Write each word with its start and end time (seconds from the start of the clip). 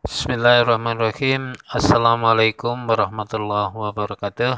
Bismillahirrahmanirrahim. 0.00 1.52
Assalamualaikum 1.68 2.88
warahmatullahi 2.88 3.68
wabarakatuh. 3.68 4.56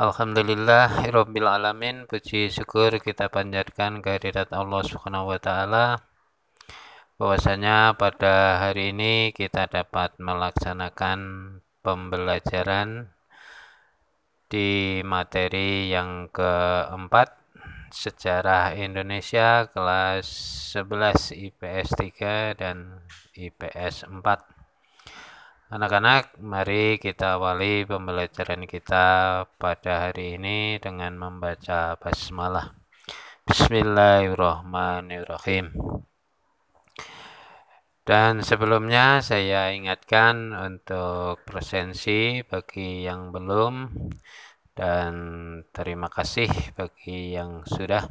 Alhamdulillah 0.00 1.12
Rabbil 1.12 1.44
Alamin 1.44 2.08
Puji 2.08 2.48
syukur 2.48 2.88
kita 3.04 3.28
panjatkan 3.28 4.00
kehadirat 4.00 4.48
Allah 4.56 4.80
Subhanahu 4.80 5.28
wa 5.28 5.36
Ta'ala 5.36 6.00
bahwasanya 7.20 8.00
pada 8.00 8.64
hari 8.64 8.96
ini 8.96 9.36
kita 9.36 9.68
dapat 9.68 10.16
melaksanakan 10.16 11.20
pembelajaran 11.84 13.12
di 14.48 15.04
materi 15.04 15.92
yang 15.92 16.32
keempat 16.32 17.37
Sejarah 17.88 18.76
Indonesia 18.76 19.64
kelas 19.72 20.28
11 20.76 21.32
IPS 21.32 21.96
3 21.96 22.60
dan 22.60 23.00
IPS 23.32 24.04
4 24.04 25.72
Anak-anak, 25.72 26.36
mari 26.36 27.00
kita 27.00 27.40
awali 27.40 27.88
pembelajaran 27.88 28.68
kita 28.68 29.04
pada 29.56 30.08
hari 30.08 30.36
ini 30.36 30.76
dengan 30.76 31.16
membaca 31.16 31.96
basmalah. 31.96 32.76
Bismillahirrahmanirrahim. 33.48 35.72
Dan 38.04 38.40
sebelumnya 38.40 39.20
saya 39.24 39.72
ingatkan 39.72 40.52
untuk 40.56 41.44
presensi 41.44 42.40
bagi 42.44 43.04
yang 43.04 43.32
belum 43.32 43.88
dan 44.78 45.12
terima 45.74 46.06
kasih 46.06 46.46
bagi 46.78 47.34
yang 47.34 47.66
sudah. 47.66 48.06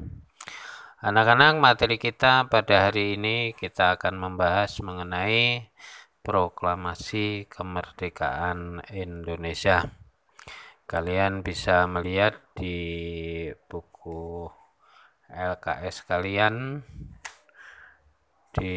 Anak-anak, 1.00 1.64
materi 1.64 1.96
kita 1.96 2.52
pada 2.52 2.92
hari 2.92 3.16
ini 3.16 3.56
kita 3.56 3.96
akan 3.96 4.20
membahas 4.20 4.84
mengenai 4.84 5.64
proklamasi 6.28 7.48
kemerdekaan 7.48 8.84
Indonesia. 8.92 9.88
Kalian 10.84 11.40
bisa 11.40 11.88
melihat 11.88 12.36
di 12.52 13.48
buku 13.72 14.52
LKS 15.32 16.04
kalian 16.04 16.84
di 18.52 18.76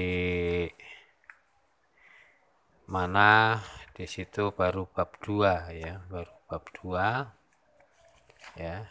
mana 2.87 3.59
di 3.99 4.07
situ 4.07 4.55
baru 4.55 4.87
bab 4.87 5.19
2 5.19 5.75
ya, 5.75 5.99
baru 6.07 6.35
bab 6.47 6.65
2 6.87 7.40
ya. 8.57 8.89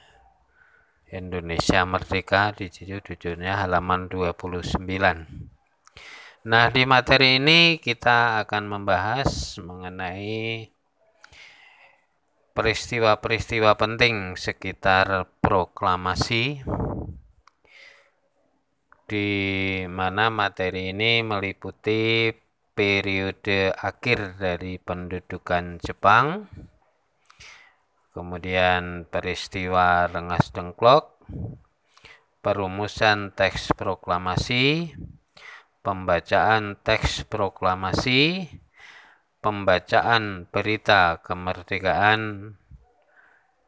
Indonesia 1.09 1.81
Merdeka 1.89 2.53
di 2.53 2.69
situ 2.69 3.01
judulnya 3.01 3.65
halaman 3.65 4.05
29 4.13 4.85
Nah 6.45 6.71
di 6.71 6.83
materi 6.85 7.41
ini 7.41 7.81
kita 7.81 8.45
akan 8.45 8.63
membahas 8.69 9.57
mengenai 9.59 10.69
peristiwa-peristiwa 12.53 13.73
penting 13.75 14.37
sekitar 14.37 15.27
proklamasi 15.41 16.61
di 19.09 19.29
mana 19.89 20.29
materi 20.29 20.93
ini 20.93 21.25
meliputi 21.25 22.29
periode 22.77 23.73
akhir 23.73 24.37
dari 24.37 24.77
pendudukan 24.77 25.81
Jepang 25.81 26.45
kemudian 28.19 29.07
peristiwa 29.07 30.03
Rengas 30.11 30.51
Dengklok, 30.51 31.23
perumusan 32.43 33.31
teks 33.31 33.71
proklamasi, 33.79 34.91
pembacaan 35.79 36.75
teks 36.83 37.23
proklamasi, 37.31 38.51
pembacaan 39.39 40.51
berita 40.51 41.23
kemerdekaan 41.23 42.53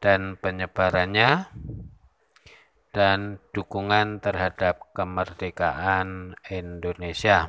dan 0.04 0.36
penyebarannya, 0.36 1.48
dan 2.92 3.40
dukungan 3.56 4.20
terhadap 4.20 4.92
kemerdekaan 4.92 6.36
Indonesia. 6.52 7.48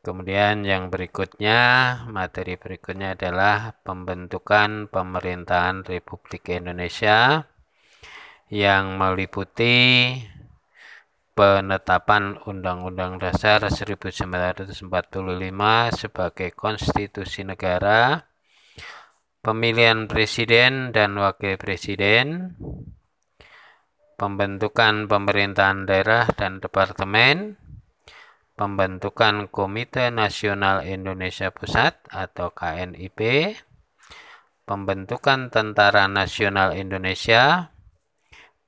Kemudian 0.00 0.64
yang 0.64 0.88
berikutnya, 0.88 1.60
materi 2.08 2.56
berikutnya 2.56 3.20
adalah 3.20 3.76
pembentukan 3.84 4.88
pemerintahan 4.88 5.84
Republik 5.84 6.48
Indonesia 6.48 7.44
yang 8.48 8.96
meliputi 8.96 10.16
penetapan 11.36 12.40
Undang-Undang 12.48 13.20
Dasar 13.20 13.60
1945 13.68 14.80
sebagai 15.92 16.48
konstitusi 16.56 17.44
negara, 17.44 18.24
pemilihan 19.44 20.08
presiden 20.08 20.96
dan 20.96 21.12
wakil 21.20 21.60
presiden, 21.60 22.56
pembentukan 24.16 25.12
pemerintahan 25.12 25.84
daerah 25.84 26.24
dan 26.32 26.60
departemen, 26.64 27.60
pembentukan 28.60 29.48
Komite 29.48 30.12
Nasional 30.12 30.84
Indonesia 30.84 31.48
Pusat 31.48 32.12
atau 32.12 32.52
KNIP, 32.52 33.56
pembentukan 34.68 35.48
Tentara 35.48 36.04
Nasional 36.12 36.76
Indonesia, 36.76 37.72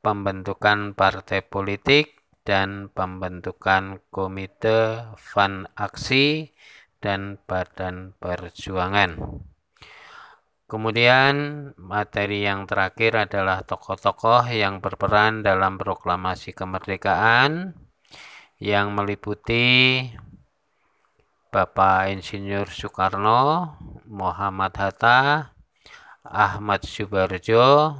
pembentukan 0.00 0.96
partai 0.96 1.44
politik, 1.44 2.24
dan 2.40 2.88
pembentukan 2.88 4.00
Komite 4.08 5.12
Fan 5.20 5.68
Aksi 5.76 6.48
dan 7.04 7.36
Badan 7.44 8.16
Perjuangan. 8.16 9.44
Kemudian 10.72 11.34
materi 11.76 12.48
yang 12.48 12.64
terakhir 12.64 13.28
adalah 13.28 13.60
tokoh-tokoh 13.60 14.48
yang 14.48 14.80
berperan 14.80 15.44
dalam 15.44 15.76
proklamasi 15.76 16.56
kemerdekaan, 16.56 17.76
yang 18.62 18.94
meliputi 18.94 20.06
Bapak 21.50 22.14
Insinyur 22.14 22.70
Soekarno, 22.70 23.74
Muhammad 24.06 24.70
Hatta, 24.78 25.50
Ahmad 26.22 26.86
Subarjo, 26.86 27.98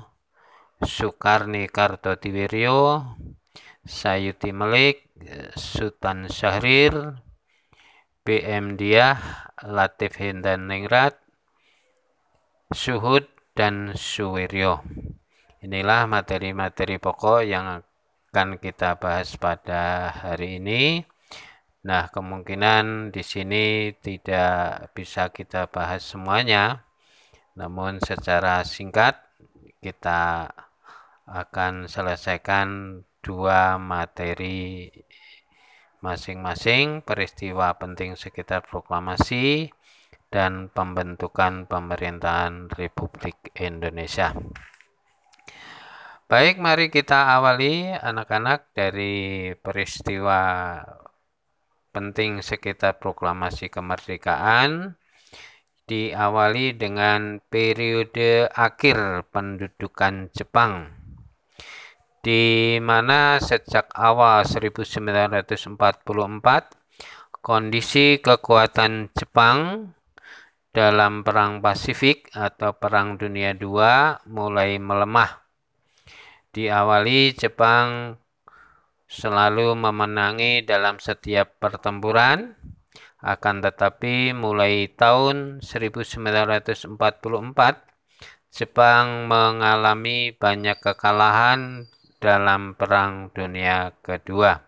Soekarni 0.79 1.67
Kartotiwiryo, 1.67 3.03
Sayuti 3.83 4.55
Melik, 4.55 5.11
Sultan 5.59 6.31
Syahrir, 6.31 7.19
BM 8.23 8.79
Diah, 8.79 9.19
Latif 9.67 10.15
Hindan 10.23 10.71
Ningrat, 10.71 11.19
Suhud, 12.71 13.27
dan 13.59 13.99
Suwiryo. 13.99 14.79
Inilah 15.59 16.07
materi-materi 16.07 17.03
pokok 17.03 17.43
yang 17.43 17.83
akan 18.33 18.57
kita 18.57 18.97
bahas 18.97 19.37
pada 19.37 20.09
hari 20.09 20.57
ini. 20.57 21.05
Nah, 21.85 22.09
kemungkinan 22.09 23.13
di 23.13 23.21
sini 23.21 23.93
tidak 24.01 24.89
bisa 24.97 25.29
kita 25.29 25.69
bahas 25.69 26.01
semuanya, 26.01 26.81
namun 27.53 28.01
secara 28.01 28.65
singkat 28.65 29.21
kita 29.85 30.49
akan 31.29 31.93
selesaikan 31.93 33.05
dua 33.21 33.77
materi 33.77 34.89
masing-masing 36.01 37.05
peristiwa 37.05 37.77
penting 37.77 38.17
sekitar 38.17 38.65
proklamasi 38.65 39.69
dan 40.33 40.73
pembentukan 40.73 41.69
pemerintahan 41.69 42.73
Republik 42.81 43.53
Indonesia. 43.61 44.33
Baik, 46.31 46.63
mari 46.63 46.87
kita 46.87 47.35
awali 47.35 47.91
anak-anak 47.91 48.71
dari 48.79 49.51
peristiwa 49.59 50.79
penting 51.91 52.41
sekitar 52.41 53.03
proklamasi 53.03 53.67
kemerdekaan 53.67 54.95
diawali 55.91 56.79
dengan 56.79 57.43
periode 57.51 58.47
akhir 58.49 59.29
pendudukan 59.35 60.31
Jepang 60.31 60.95
di 62.23 62.79
mana 62.79 63.43
sejak 63.43 63.91
awal 63.91 64.47
1944 64.47 65.75
kondisi 67.43 68.23
kekuatan 68.23 69.11
Jepang 69.11 69.91
dalam 70.71 71.27
Perang 71.27 71.59
Pasifik 71.59 72.31
atau 72.31 72.79
Perang 72.79 73.19
Dunia 73.19 73.59
II 73.59 74.23
mulai 74.31 74.79
melemah 74.79 75.42
diawali 76.53 77.33
Jepang 77.33 78.21
selalu 79.09 79.73
memenangi 79.77 80.65
dalam 80.65 81.01
setiap 81.01 81.57
pertempuran 81.57 82.53
akan 83.25 83.57
tetapi 83.65 84.37
mulai 84.37 84.93
tahun 84.93 85.65
1944 85.65 86.93
Jepang 88.53 89.33
mengalami 89.33 90.37
banyak 90.37 90.77
kekalahan 90.77 91.89
dalam 92.21 92.77
Perang 92.77 93.33
Dunia 93.33 93.97
Kedua. 94.05 94.61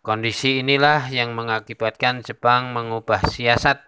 Kondisi 0.00 0.62
inilah 0.62 1.10
yang 1.10 1.34
mengakibatkan 1.34 2.22
Jepang 2.22 2.70
mengubah 2.70 3.20
siasat 3.26 3.82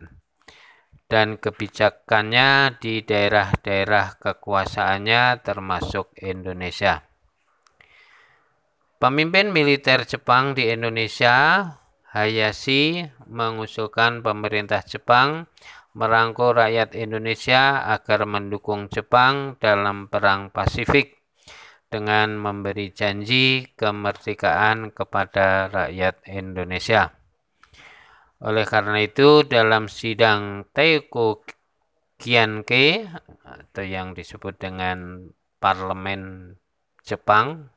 dan 1.13 1.37
kebijakannya 1.37 2.81
di 2.81 3.05
daerah-daerah 3.05 4.17
kekuasaannya 4.17 5.45
termasuk 5.45 6.17
Indonesia. 6.17 7.05
Pemimpin 8.97 9.53
militer 9.53 10.09
Jepang 10.09 10.57
di 10.57 10.73
Indonesia, 10.73 11.69
Hayashi, 12.17 13.05
mengusulkan 13.29 14.25
pemerintah 14.25 14.81
Jepang 14.89 15.45
merangkul 15.93 16.57
rakyat 16.57 16.97
Indonesia 16.97 17.85
agar 17.93 18.25
mendukung 18.25 18.89
Jepang 18.89 19.61
dalam 19.61 20.09
Perang 20.09 20.49
Pasifik 20.49 21.21
dengan 21.93 22.41
memberi 22.41 22.89
janji 22.89 23.69
kemerdekaan 23.77 24.97
kepada 24.97 25.69
rakyat 25.69 26.25
Indonesia. 26.25 27.22
Oleh 28.43 28.67
karena 28.67 28.99
itu, 28.99 29.47
dalam 29.47 29.87
sidang 29.87 30.67
Teiko 30.75 31.47
Kianke 32.19 33.07
atau 33.47 33.85
yang 33.87 34.19
disebut 34.19 34.59
dengan 34.59 35.31
Parlemen 35.63 36.51
Jepang 37.07 37.71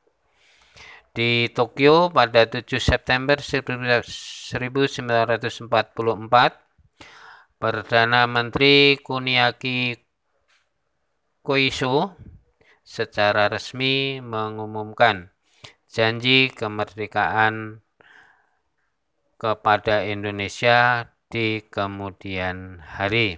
di 1.13 1.53
Tokyo 1.53 2.09
pada 2.09 2.49
7 2.49 2.81
September 2.81 3.37
1944, 3.37 5.05
Perdana 7.61 8.25
Menteri 8.25 8.97
Kuniaki 9.05 10.01
Koiso 11.45 12.17
secara 12.81 13.53
resmi 13.53 14.17
mengumumkan 14.17 15.29
janji 15.85 16.49
kemerdekaan 16.49 17.84
kepada 19.45 20.01
Indonesia 20.09 21.05
di 21.29 21.61
kemudian 21.61 22.81
hari. 22.81 23.37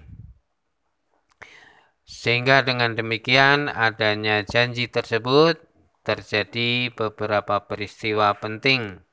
Sehingga 2.08 2.64
dengan 2.64 2.96
demikian 2.96 3.68
adanya 3.68 4.40
janji 4.48 4.88
tersebut 4.88 5.60
terjadi 6.08 6.96
beberapa 6.96 7.68
peristiwa 7.68 8.32
penting 8.40 9.04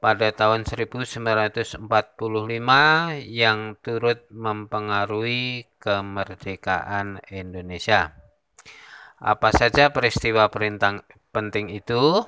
pada 0.00 0.32
tahun 0.32 0.64
1945 0.64 1.84
yang 3.28 3.76
turut 3.84 4.24
mempengaruhi 4.32 5.68
kemerdekaan 5.76 7.20
Indonesia. 7.28 8.16
Apa 9.20 9.52
saja 9.52 9.92
peristiwa 9.92 10.48
perintang 10.48 11.04
penting 11.36 11.68
itu? 11.68 12.24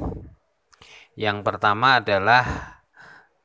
Yang 1.17 1.41
pertama 1.49 2.05
adalah 2.05 2.45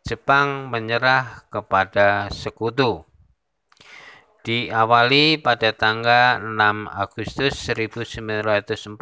Jepang 0.08 0.72
menyerah 0.72 1.44
kepada 1.52 2.32
sekutu. 2.32 3.04
Diawali 4.48 5.36
pada 5.44 5.76
tanggal 5.76 6.40
6 6.40 6.56
Agustus 6.88 7.60
1945, 7.68 8.96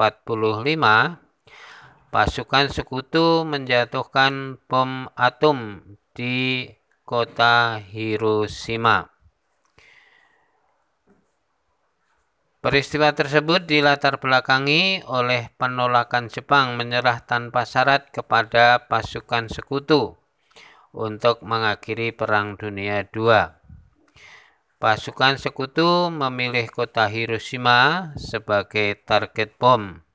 pasukan 2.10 2.66
sekutu 2.74 3.46
menjatuhkan 3.46 4.58
bom 4.66 5.06
atom 5.14 5.86
di 6.18 6.66
kota 7.06 7.78
Hiroshima. 7.78 9.06
Peristiwa 12.66 13.14
tersebut 13.14 13.70
dilatar 13.70 14.18
belakangi 14.18 15.06
oleh 15.06 15.54
penolakan 15.62 16.34
Jepang 16.34 16.74
menyerah 16.82 17.22
tanpa 17.22 17.62
syarat 17.62 18.10
kepada 18.10 18.90
pasukan 18.90 19.46
sekutu 19.54 20.18
untuk 20.96 21.44
mengakhiri 21.44 22.16
Perang 22.16 22.56
Dunia 22.56 23.04
II. 23.04 23.52
Pasukan 24.80 25.36
sekutu 25.36 26.08
memilih 26.08 26.72
kota 26.72 27.12
Hiroshima 27.12 28.12
sebagai 28.16 28.96
target 29.04 29.60
bom 29.60 30.06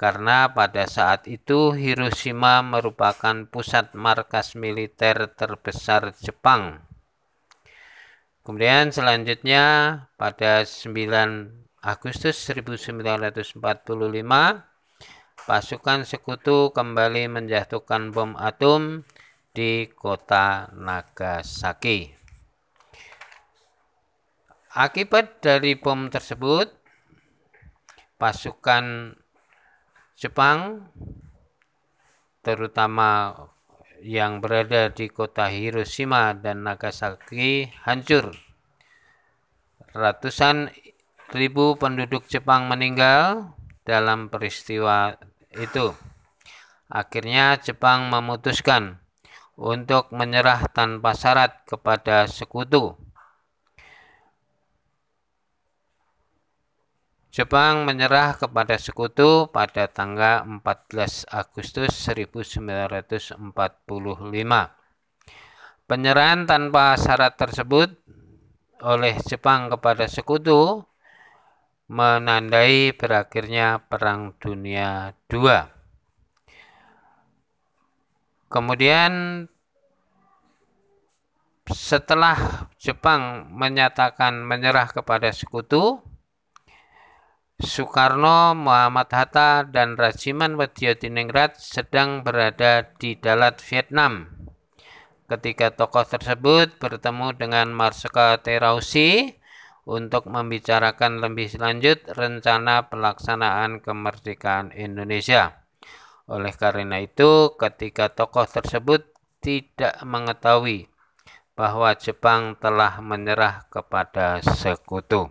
karena 0.00 0.48
pada 0.56 0.88
saat 0.88 1.28
itu 1.28 1.76
Hiroshima 1.76 2.64
merupakan 2.64 3.44
pusat 3.44 3.92
markas 3.92 4.56
militer 4.56 5.28
terbesar 5.36 6.16
Jepang. 6.16 6.80
Kemudian 8.40 8.96
selanjutnya 8.96 9.64
pada 10.16 10.64
9 10.64 10.96
Agustus 11.84 12.40
1945, 12.48 13.60
pasukan 15.44 16.00
sekutu 16.08 16.72
kembali 16.72 17.28
menjatuhkan 17.28 18.08
bom 18.08 18.40
atom 18.40 19.04
di 19.50 19.90
kota 19.90 20.70
Nagasaki. 20.70 22.06
Akibat 24.70 25.42
dari 25.42 25.74
bom 25.74 26.06
tersebut, 26.06 26.70
pasukan 28.14 29.18
Jepang, 30.14 30.86
terutama 32.46 33.34
yang 33.98 34.38
berada 34.38 34.94
di 34.94 35.10
kota 35.10 35.50
Hiroshima 35.50 36.38
dan 36.38 36.62
Nagasaki, 36.62 37.66
hancur. 37.82 38.30
Ratusan 39.90 40.70
ribu 41.34 41.74
penduduk 41.74 42.30
Jepang 42.30 42.70
meninggal 42.70 43.50
dalam 43.82 44.30
peristiwa 44.30 45.18
itu. 45.58 45.90
Akhirnya 46.86 47.58
Jepang 47.58 48.06
memutuskan 48.06 48.99
untuk 49.58 50.12
menyerah 50.14 50.68
tanpa 50.70 51.16
syarat 51.16 51.64
kepada 51.66 52.28
sekutu. 52.30 52.94
Jepang 57.30 57.86
menyerah 57.86 58.34
kepada 58.34 58.74
sekutu 58.74 59.46
pada 59.54 59.86
tanggal 59.86 60.42
14 60.42 61.30
Agustus 61.30 61.94
1945. 61.94 63.38
Penyerahan 65.86 66.40
tanpa 66.46 66.98
syarat 66.98 67.38
tersebut 67.38 67.94
oleh 68.82 69.14
Jepang 69.22 69.70
kepada 69.70 70.10
sekutu 70.10 70.82
menandai 71.86 72.94
berakhirnya 72.98 73.78
Perang 73.78 74.34
Dunia 74.38 75.14
II. 75.30 75.79
Kemudian 78.50 79.46
setelah 81.70 82.66
Jepang 82.82 83.46
menyatakan 83.54 84.42
menyerah 84.42 84.90
kepada 84.90 85.30
sekutu, 85.30 86.02
Soekarno, 87.62 88.58
Muhammad 88.58 89.06
Hatta, 89.12 89.62
dan 89.68 89.94
Rajiman 89.94 90.58
Diningrat 90.98 91.62
sedang 91.62 92.26
berada 92.26 92.90
di 92.98 93.14
Dalat, 93.14 93.62
Vietnam. 93.62 94.26
Ketika 95.30 95.70
tokoh 95.70 96.02
tersebut 96.02 96.74
bertemu 96.82 97.36
dengan 97.38 97.70
Marsikal 97.70 98.42
Terauchi 98.42 99.38
untuk 99.86 100.26
membicarakan 100.26 101.22
lebih 101.22 101.54
lanjut 101.60 102.02
rencana 102.18 102.90
pelaksanaan 102.90 103.78
kemerdekaan 103.78 104.74
Indonesia. 104.74 105.59
Oleh 106.30 106.54
karena 106.54 107.02
itu, 107.02 107.58
ketika 107.58 108.06
tokoh 108.14 108.46
tersebut 108.46 109.02
tidak 109.42 109.98
mengetahui 110.06 110.86
bahwa 111.58 111.90
Jepang 111.98 112.54
telah 112.56 113.02
menyerah 113.02 113.66
kepada 113.66 114.38
sekutu. 114.38 115.26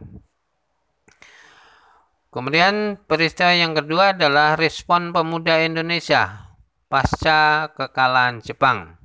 Kemudian 2.29 2.99
peristiwa 3.09 3.55
yang 3.55 3.73
kedua 3.73 4.13
adalah 4.13 4.53
respon 4.53 5.15
pemuda 5.15 5.65
Indonesia 5.65 6.51
pasca 6.85 7.71
kekalahan 7.73 8.43
Jepang. 8.43 8.99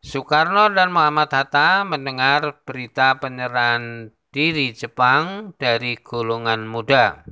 Soekarno 0.00 0.72
dan 0.72 0.92
Muhammad 0.92 1.32
Hatta 1.32 1.84
mendengar 1.84 2.64
berita 2.64 3.16
penyerahan 3.16 4.12
diri 4.32 4.72
Jepang 4.72 5.52
dari 5.56 5.96
golongan 6.00 6.64
muda. 6.64 7.24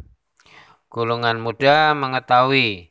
Golongan 0.88 1.40
muda 1.40 1.92
mengetahui 1.92 2.87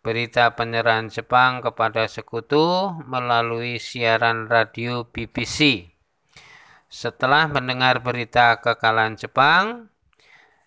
berita 0.00 0.56
penyerahan 0.56 1.12
Jepang 1.12 1.60
kepada 1.60 2.08
sekutu 2.08 2.92
melalui 3.04 3.76
siaran 3.76 4.48
radio 4.48 5.04
BBC. 5.04 5.88
Setelah 6.88 7.46
mendengar 7.52 8.00
berita 8.00 8.58
kekalahan 8.64 9.20
Jepang, 9.20 9.92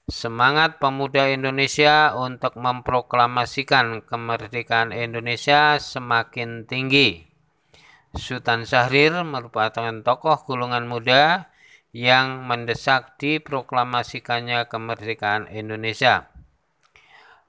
semangat 0.05 0.77
pemuda 0.77 1.33
Indonesia 1.33 2.13
untuk 2.13 2.53
memproklamasikan 2.55 4.05
kemerdekaan 4.05 4.93
Indonesia 4.93 5.81
semakin 5.81 6.69
tinggi. 6.69 7.25
Sultan 8.13 8.69
Syahrir 8.69 9.25
merupakan 9.25 9.89
tokoh 10.05 10.37
golongan 10.45 10.85
muda 10.85 11.49
yang 11.93 12.45
mendesak 12.45 13.17
diproklamasikannya 13.17 14.69
kemerdekaan 14.69 15.49
Indonesia. 15.49 16.32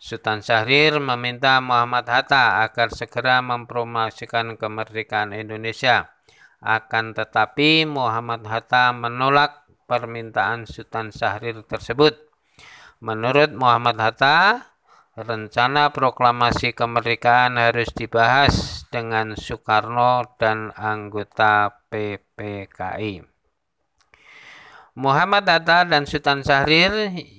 Sultan 0.04 0.44
Syahrir 0.44 1.00
meminta 1.00 1.64
Muhammad 1.64 2.04
Hatta 2.04 2.60
agar 2.60 2.92
segera 2.92 3.40
mempromosikan 3.40 4.60
kemerdekaan 4.60 5.32
Indonesia. 5.32 6.12
Akan 6.60 7.16
tetapi 7.16 7.88
Muhammad 7.88 8.44
Hatta 8.44 8.92
menolak 8.92 9.64
permintaan 9.88 10.68
Sultan 10.68 11.08
Syahrir 11.08 11.64
tersebut. 11.64 12.20
Menurut 13.00 13.56
Muhammad 13.56 13.96
Hatta, 13.96 14.68
rencana 15.16 15.88
proklamasi 15.88 16.76
kemerdekaan 16.76 17.56
harus 17.56 17.88
dibahas 17.96 18.84
dengan 18.92 19.32
Soekarno 19.40 20.36
dan 20.36 20.68
anggota 20.76 21.80
PPKI. 21.88 23.24
Muhammad 25.00 25.48
Hatta 25.48 25.88
dan 25.88 26.04
Sultan 26.04 26.44
Syahrir 26.44 26.92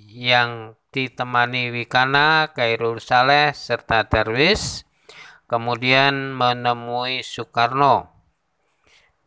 yang 0.10 0.74
ditemani 0.96 1.76
Wikana, 1.76 2.56
Kairul 2.56 3.04
Saleh, 3.04 3.52
serta 3.52 4.08
Darwis, 4.08 4.88
kemudian 5.52 6.32
menemui 6.32 7.20
Soekarno. 7.20 8.16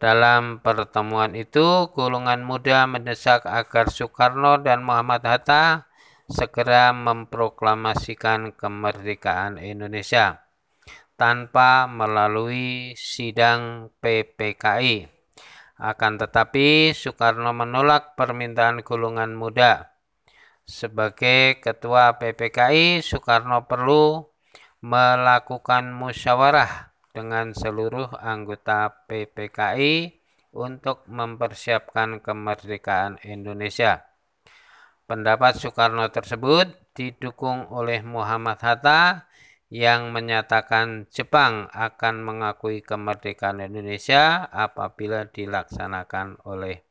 Dalam 0.00 0.64
pertemuan 0.64 1.36
itu, 1.36 1.92
golongan 1.92 2.40
muda 2.40 2.88
mendesak 2.88 3.44
agar 3.44 3.92
Soekarno 3.92 4.64
dan 4.64 4.80
Muhammad 4.80 5.20
Hatta 5.28 5.84
segera 6.24 6.96
memproklamasikan 6.96 8.56
kemerdekaan 8.56 9.60
Indonesia 9.60 10.40
tanpa 11.20 11.84
melalui 11.84 12.96
sidang 12.96 13.92
PPKI. 14.00 15.04
Akan 15.76 16.16
tetapi, 16.16 16.96
Soekarno 16.96 17.52
menolak 17.52 18.16
permintaan 18.16 18.80
golongan 18.80 19.36
muda 19.36 19.97
sebagai 20.68 21.64
ketua 21.64 22.20
PPKI, 22.20 23.00
Soekarno 23.00 23.64
perlu 23.64 24.20
melakukan 24.84 25.90
musyawarah 25.96 26.92
dengan 27.16 27.56
seluruh 27.56 28.12
anggota 28.20 29.08
PPKI 29.08 30.12
untuk 30.52 31.08
mempersiapkan 31.08 32.20
kemerdekaan 32.20 33.16
Indonesia. 33.24 34.04
Pendapat 35.08 35.56
Soekarno 35.56 36.12
tersebut 36.12 36.68
didukung 36.92 37.72
oleh 37.72 38.04
Muhammad 38.04 38.60
Hatta 38.60 39.24
yang 39.72 40.12
menyatakan 40.12 41.08
Jepang 41.08 41.72
akan 41.72 42.20
mengakui 42.20 42.84
kemerdekaan 42.84 43.64
Indonesia 43.64 44.44
apabila 44.52 45.24
dilaksanakan 45.28 46.44
oleh 46.44 46.84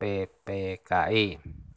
PPKI. 0.00 1.67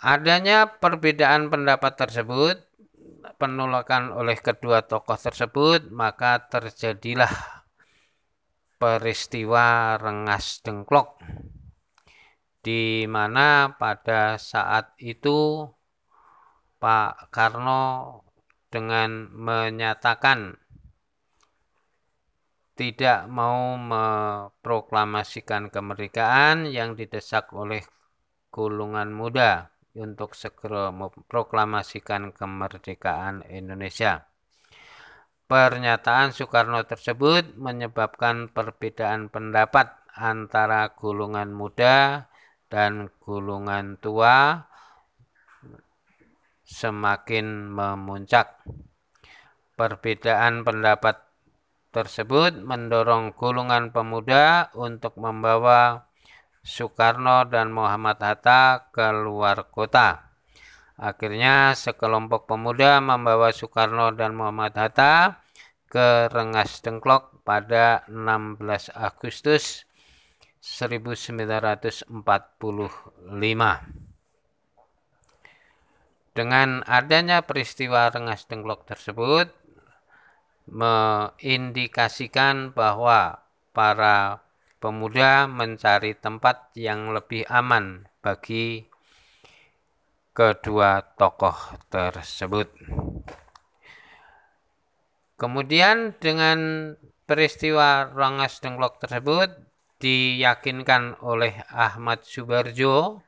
Adanya 0.00 0.80
perbedaan 0.80 1.52
pendapat 1.52 1.92
tersebut, 2.00 2.56
penolakan 3.36 4.16
oleh 4.16 4.40
kedua 4.40 4.80
tokoh 4.84 5.20
tersebut, 5.20 5.92
maka 5.92 6.40
terjadilah 6.48 7.32
peristiwa 8.80 10.00
Rengas 10.00 10.64
Dengklok 10.64 11.20
di 12.60 13.08
mana 13.08 13.72
pada 13.80 14.36
saat 14.36 14.92
itu 15.00 15.64
Pak 16.76 17.32
Karno 17.32 18.20
dengan 18.68 19.32
menyatakan 19.32 20.60
tidak 22.76 23.28
mau 23.28 23.76
memproklamasikan 23.76 25.72
kemerdekaan 25.72 26.68
yang 26.68 26.96
didesak 26.96 27.52
oleh 27.52 27.84
golongan 28.52 29.12
muda 29.12 29.69
untuk 29.94 30.38
segera 30.38 30.94
memproklamasikan 30.94 32.30
kemerdekaan 32.30 33.42
Indonesia. 33.50 34.26
Pernyataan 35.50 36.30
Soekarno 36.30 36.86
tersebut 36.86 37.58
menyebabkan 37.58 38.54
perbedaan 38.54 39.26
pendapat 39.26 39.90
antara 40.14 40.94
golongan 40.94 41.50
muda 41.50 42.26
dan 42.70 43.10
golongan 43.18 43.98
tua 43.98 44.62
semakin 46.62 47.66
memuncak. 47.66 48.62
Perbedaan 49.74 50.62
pendapat 50.62 51.18
tersebut 51.90 52.54
mendorong 52.62 53.34
golongan 53.34 53.90
pemuda 53.90 54.70
untuk 54.78 55.18
membawa 55.18 56.06
Soekarno 56.60 57.48
dan 57.48 57.72
Muhammad 57.72 58.20
Hatta 58.20 58.92
keluar 58.92 59.72
kota. 59.72 60.28
Akhirnya 61.00 61.72
sekelompok 61.72 62.44
pemuda 62.44 63.00
membawa 63.00 63.56
Soekarno 63.56 64.12
dan 64.12 64.36
Muhammad 64.36 64.76
Hatta 64.76 65.40
ke 65.88 66.28
Rengas 66.28 66.84
Dengklok 66.84 67.40
pada 67.42 68.04
16 68.06 68.92
Agustus 68.92 69.88
1945. 70.60 72.12
Dengan 76.36 76.84
adanya 76.84 77.42
peristiwa 77.42 78.12
Rengas 78.12 78.44
Dengklok 78.44 78.84
tersebut 78.84 79.48
mengindikasikan 80.70 82.76
bahwa 82.76 83.40
para 83.72 84.44
pemuda 84.80 85.44
mencari 85.44 86.16
tempat 86.16 86.72
yang 86.72 87.12
lebih 87.12 87.44
aman 87.52 88.08
bagi 88.24 88.88
kedua 90.32 91.04
tokoh 91.20 91.76
tersebut. 91.92 92.72
Kemudian 95.36 96.16
dengan 96.16 96.92
peristiwa 97.28 98.08
Rangas 98.08 98.60
Dengklok 98.64 99.04
tersebut 99.04 99.52
diyakinkan 100.00 101.20
oleh 101.20 101.60
Ahmad 101.68 102.24
Subarjo 102.24 103.20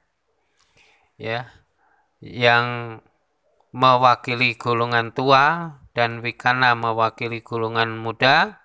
ya 1.21 1.53
yang 2.25 2.99
mewakili 3.77 4.57
golongan 4.57 5.13
tua 5.13 5.77
dan 5.93 6.25
Wikana 6.25 6.73
mewakili 6.73 7.45
golongan 7.45 7.93
muda 8.01 8.62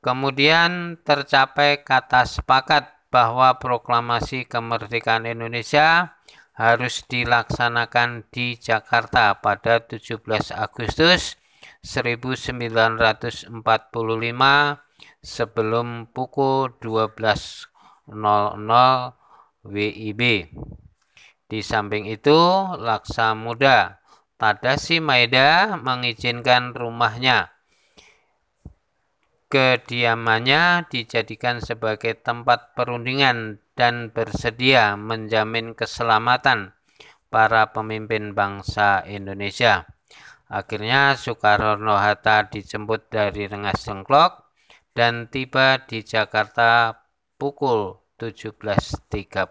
Kemudian 0.00 0.96
tercapai 1.04 1.84
kata 1.84 2.24
sepakat 2.24 2.88
bahwa 3.12 3.60
proklamasi 3.60 4.48
kemerdekaan 4.48 5.28
Indonesia 5.28 6.16
harus 6.56 7.04
dilaksanakan 7.04 8.24
di 8.32 8.56
Jakarta 8.56 9.36
pada 9.44 9.84
17 9.84 10.24
Agustus 10.56 11.36
1945 11.84 13.52
sebelum 15.20 16.08
pukul 16.08 16.72
12.00 16.80 17.68
WIB. 19.68 20.22
Di 21.44 21.60
samping 21.60 22.08
itu, 22.08 22.40
Laksa 22.80 23.36
Muda 23.36 24.00
Tadasi 24.40 25.04
Maeda 25.04 25.76
mengizinkan 25.76 26.72
rumahnya 26.72 27.52
Kediamannya 29.50 30.86
dijadikan 30.86 31.58
sebagai 31.58 32.14
tempat 32.14 32.78
perundingan 32.78 33.58
dan 33.74 34.14
bersedia 34.14 34.94
menjamin 34.94 35.74
keselamatan 35.74 36.70
para 37.34 37.74
pemimpin 37.74 38.30
bangsa 38.30 39.02
Indonesia. 39.10 39.90
Akhirnya 40.46 41.18
Soekarno-Hatta 41.18 42.46
dijemput 42.46 43.10
dari 43.10 43.50
Rengas 43.50 43.82
Dengklok 43.82 44.54
dan 44.94 45.26
tiba 45.26 45.82
di 45.82 46.06
Jakarta 46.06 47.02
pukul 47.34 47.98
17.30. 48.22 49.50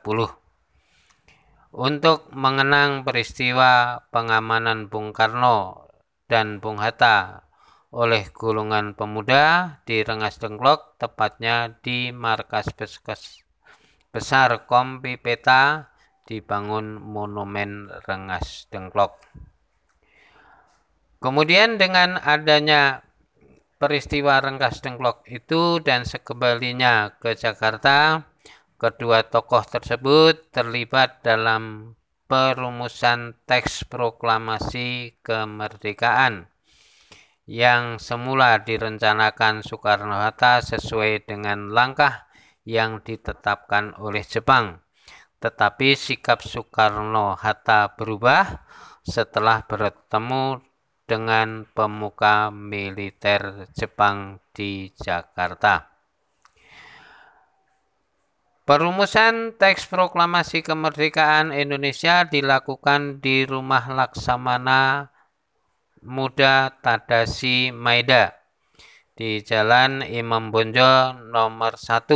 Untuk 1.76 2.32
mengenang 2.32 3.04
peristiwa 3.04 4.00
pengamanan 4.16 4.88
Bung 4.88 5.12
Karno 5.12 5.92
dan 6.32 6.64
Bung 6.64 6.80
Hatta 6.80 7.49
oleh 7.90 8.30
golongan 8.30 8.94
pemuda 8.94 9.78
di 9.82 10.06
Rengas 10.06 10.38
Dengklok, 10.38 11.02
tepatnya 11.02 11.74
di 11.82 12.14
markas 12.14 12.70
besar 14.14 14.70
Kompi 14.70 15.18
Peta 15.18 15.90
dibangun 16.30 17.02
monumen 17.02 17.90
Rengas 18.06 18.70
Dengklok. 18.70 19.18
Kemudian 21.18 21.82
dengan 21.82 22.22
adanya 22.22 23.02
peristiwa 23.82 24.38
Rengas 24.38 24.86
Dengklok 24.86 25.26
itu 25.26 25.82
dan 25.82 26.06
sekembalinya 26.06 27.18
ke 27.18 27.34
Jakarta, 27.34 28.22
kedua 28.78 29.26
tokoh 29.26 29.66
tersebut 29.66 30.54
terlibat 30.54 31.26
dalam 31.26 31.98
perumusan 32.30 33.34
teks 33.50 33.90
proklamasi 33.90 35.18
kemerdekaan 35.26 36.46
yang 37.50 37.98
semula 37.98 38.62
direncanakan 38.62 39.66
Soekarno-Hatta 39.66 40.62
sesuai 40.62 41.26
dengan 41.26 41.74
langkah 41.74 42.30
yang 42.62 43.02
ditetapkan 43.02 43.98
oleh 43.98 44.22
Jepang. 44.22 44.78
Tetapi 45.42 45.98
sikap 45.98 46.46
Soekarno-Hatta 46.46 47.98
berubah 47.98 48.62
setelah 49.02 49.66
bertemu 49.66 50.62
dengan 51.10 51.66
pemuka 51.66 52.54
militer 52.54 53.66
Jepang 53.74 54.38
di 54.54 54.94
Jakarta. 54.94 55.90
Perumusan 58.62 59.58
teks 59.58 59.90
proklamasi 59.90 60.62
kemerdekaan 60.62 61.50
Indonesia 61.50 62.30
dilakukan 62.30 63.18
di 63.18 63.42
Rumah 63.42 63.90
Laksamana 63.90 65.10
Muda 66.00 66.80
Tadashi 66.80 67.76
Maeda 67.76 68.32
di 69.16 69.44
Jalan 69.44 70.00
Imam 70.06 70.48
Bonjol 70.48 71.28
nomor 71.28 71.76
1 71.76 72.08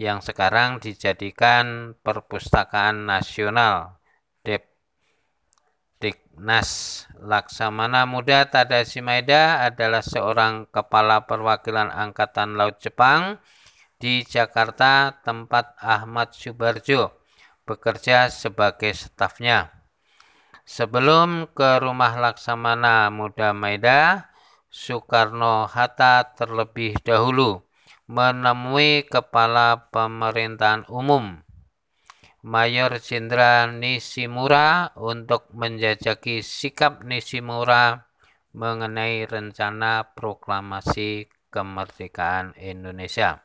yang 0.00 0.24
sekarang 0.24 0.80
dijadikan 0.80 1.92
Perpustakaan 2.00 3.04
Nasional 3.04 4.00
Diknas 6.02 7.04
Laksamana 7.20 8.08
Muda 8.08 8.48
Tadashi 8.50 8.98
Maeda 9.04 9.62
adalah 9.62 10.02
seorang 10.02 10.66
kepala 10.66 11.28
perwakilan 11.28 11.92
Angkatan 11.92 12.58
Laut 12.58 12.82
Jepang 12.82 13.38
di 14.00 14.26
Jakarta 14.26 15.14
tempat 15.22 15.78
Ahmad 15.78 16.34
Subarjo 16.34 17.14
bekerja 17.68 18.26
sebagai 18.32 18.96
stafnya. 18.98 19.81
Sebelum 20.62 21.50
ke 21.50 21.82
rumah 21.82 22.14
Laksamana 22.14 23.10
Muda 23.10 23.50
Maeda, 23.50 24.30
Soekarno-Hatta 24.70 26.38
terlebih 26.38 26.96
dahulu 27.02 27.60
menemui 28.06 29.04
Kepala 29.04 29.90
Pemerintahan 29.90 30.88
Umum 30.88 31.42
Mayor 32.42 32.98
Jenderal 32.98 33.74
Nishimura 33.78 34.90
untuk 34.98 35.46
menjajaki 35.54 36.42
sikap 36.42 37.06
Nishimura 37.06 38.08
mengenai 38.50 39.28
rencana 39.28 40.14
proklamasi 40.14 41.30
kemerdekaan 41.54 42.56
Indonesia. 42.58 43.44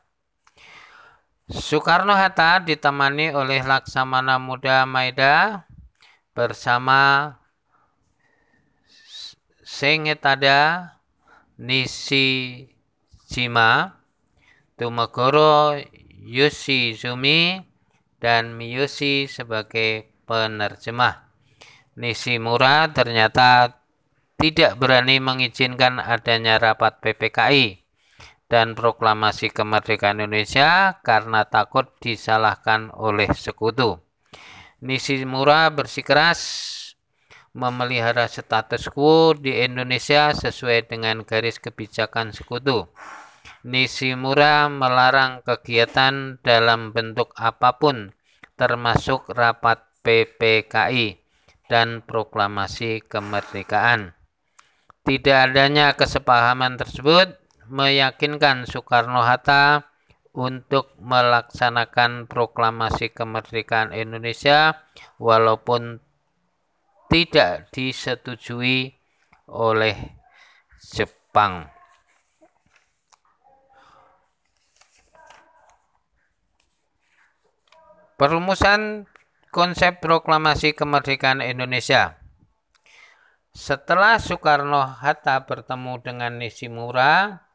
Soekarno-Hatta 1.46 2.64
ditemani 2.64 3.36
oleh 3.36 3.62
Laksamana 3.62 4.40
Muda 4.42 4.88
Maeda 4.88 5.67
bersama 6.38 7.34
Sengetada 9.66 10.94
Nishijima, 11.58 12.70
Tumegoro 14.78 15.74
Yoshizumi, 16.22 17.66
dan 18.22 18.54
Miyoshi 18.54 19.26
sebagai 19.26 20.14
penerjemah. 20.30 21.26
Nishimura 21.98 22.94
ternyata 22.94 23.82
tidak 24.38 24.78
berani 24.78 25.18
mengizinkan 25.18 25.98
adanya 25.98 26.62
rapat 26.62 27.02
PPKI 27.02 27.82
dan 28.46 28.78
proklamasi 28.78 29.50
kemerdekaan 29.50 30.22
Indonesia 30.22 31.02
karena 31.02 31.50
takut 31.50 31.90
disalahkan 31.98 32.94
oleh 32.94 33.26
sekutu. 33.34 34.07
Nishimura 34.78 35.74
bersikeras 35.74 36.38
memelihara 37.50 38.30
status 38.30 38.86
quo 38.86 39.34
di 39.34 39.50
Indonesia 39.50 40.30
sesuai 40.30 40.86
dengan 40.86 41.26
garis 41.26 41.58
kebijakan 41.58 42.30
sekutu. 42.30 42.86
Nishimura 43.66 44.70
melarang 44.70 45.42
kegiatan 45.42 46.38
dalam 46.46 46.94
bentuk 46.94 47.34
apa 47.34 47.74
pun 47.74 48.14
termasuk 48.54 49.26
rapat 49.34 49.82
PPKI 50.06 51.18
dan 51.66 52.06
proklamasi 52.06 53.02
kemerdekaan. 53.02 54.14
Tidak 55.02 55.38
adanya 55.50 55.98
kesepahaman 55.98 56.78
tersebut 56.78 57.34
meyakinkan 57.66 58.62
Soekarno-Hatta 58.62 59.90
untuk 60.36 60.92
melaksanakan 61.00 62.28
proklamasi 62.28 63.10
kemerdekaan 63.10 63.96
Indonesia 63.96 64.76
walaupun 65.16 66.02
tidak 67.08 67.72
disetujui 67.72 68.92
oleh 69.48 69.96
Jepang. 70.92 71.72
Perumusan 78.18 79.06
konsep 79.54 80.02
proklamasi 80.02 80.74
kemerdekaan 80.74 81.40
Indonesia. 81.40 82.18
Setelah 83.54 84.18
Soekarno-Hatta 84.20 85.46
bertemu 85.46 86.02
dengan 86.02 86.36
Nishimura 86.36 87.46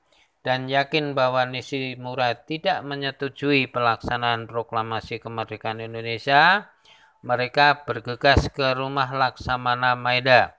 dan 0.43 0.67
yakin 0.67 1.15
bahwa 1.15 1.47
Nishimura 1.47 2.35
tidak 2.43 2.83
menyetujui 2.83 3.71
pelaksanaan 3.71 4.45
proklamasi 4.45 5.23
kemerdekaan 5.23 5.79
Indonesia, 5.79 6.67
mereka 7.23 7.87
bergegas 7.87 8.51
ke 8.51 8.75
rumah 8.75 9.07
Laksamana 9.07 9.95
Maeda. 9.95 10.51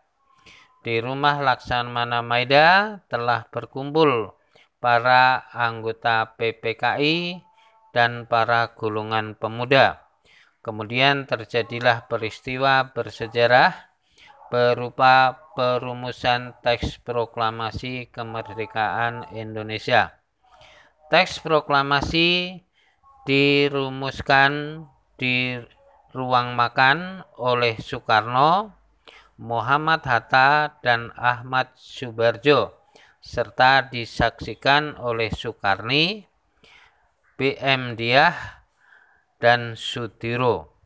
Di 0.80 1.04
rumah 1.04 1.36
Laksamana 1.36 2.24
Maeda 2.24 2.98
telah 3.12 3.44
berkumpul 3.52 4.32
para 4.80 5.44
anggota 5.52 6.32
PPKI 6.36 7.44
dan 7.92 8.24
para 8.24 8.72
golongan 8.72 9.36
pemuda. 9.36 10.00
Kemudian 10.64 11.28
terjadilah 11.28 12.08
peristiwa 12.08 12.88
bersejarah 12.96 13.93
berupa 14.54 15.50
perumusan 15.58 16.54
teks 16.62 17.02
proklamasi 17.02 18.06
kemerdekaan 18.06 19.26
Indonesia. 19.34 20.14
Teks 21.10 21.42
proklamasi 21.42 22.62
dirumuskan 23.26 24.86
di 25.18 25.58
ruang 26.14 26.54
makan 26.54 27.26
oleh 27.34 27.74
Soekarno, 27.82 28.70
Muhammad 29.42 30.06
Hatta, 30.06 30.78
dan 30.86 31.10
Ahmad 31.18 31.74
Subarjo, 31.74 32.78
serta 33.18 33.90
disaksikan 33.90 34.94
oleh 35.02 35.34
Soekarni, 35.34 36.30
BM 37.34 37.98
Diah, 37.98 38.62
dan 39.42 39.74
Sudiro. 39.74 40.78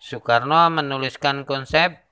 Soekarno 0.00 0.72
menuliskan 0.72 1.44
konsep 1.44 2.03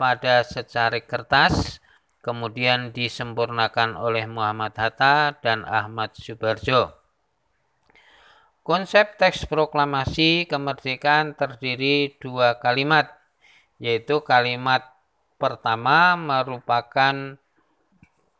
pada 0.00 0.40
secari 0.40 1.04
kertas, 1.04 1.76
kemudian 2.24 2.96
disempurnakan 2.96 4.00
oleh 4.00 4.24
Muhammad 4.24 4.72
Hatta 4.80 5.36
dan 5.44 5.68
Ahmad 5.68 6.16
Subarjo. 6.16 6.96
Konsep 8.64 9.20
teks 9.20 9.44
proklamasi 9.44 10.48
kemerdekaan 10.48 11.36
terdiri 11.36 12.16
dua 12.16 12.56
kalimat, 12.56 13.12
yaitu 13.76 14.24
kalimat 14.24 14.88
pertama 15.36 16.16
merupakan 16.16 17.36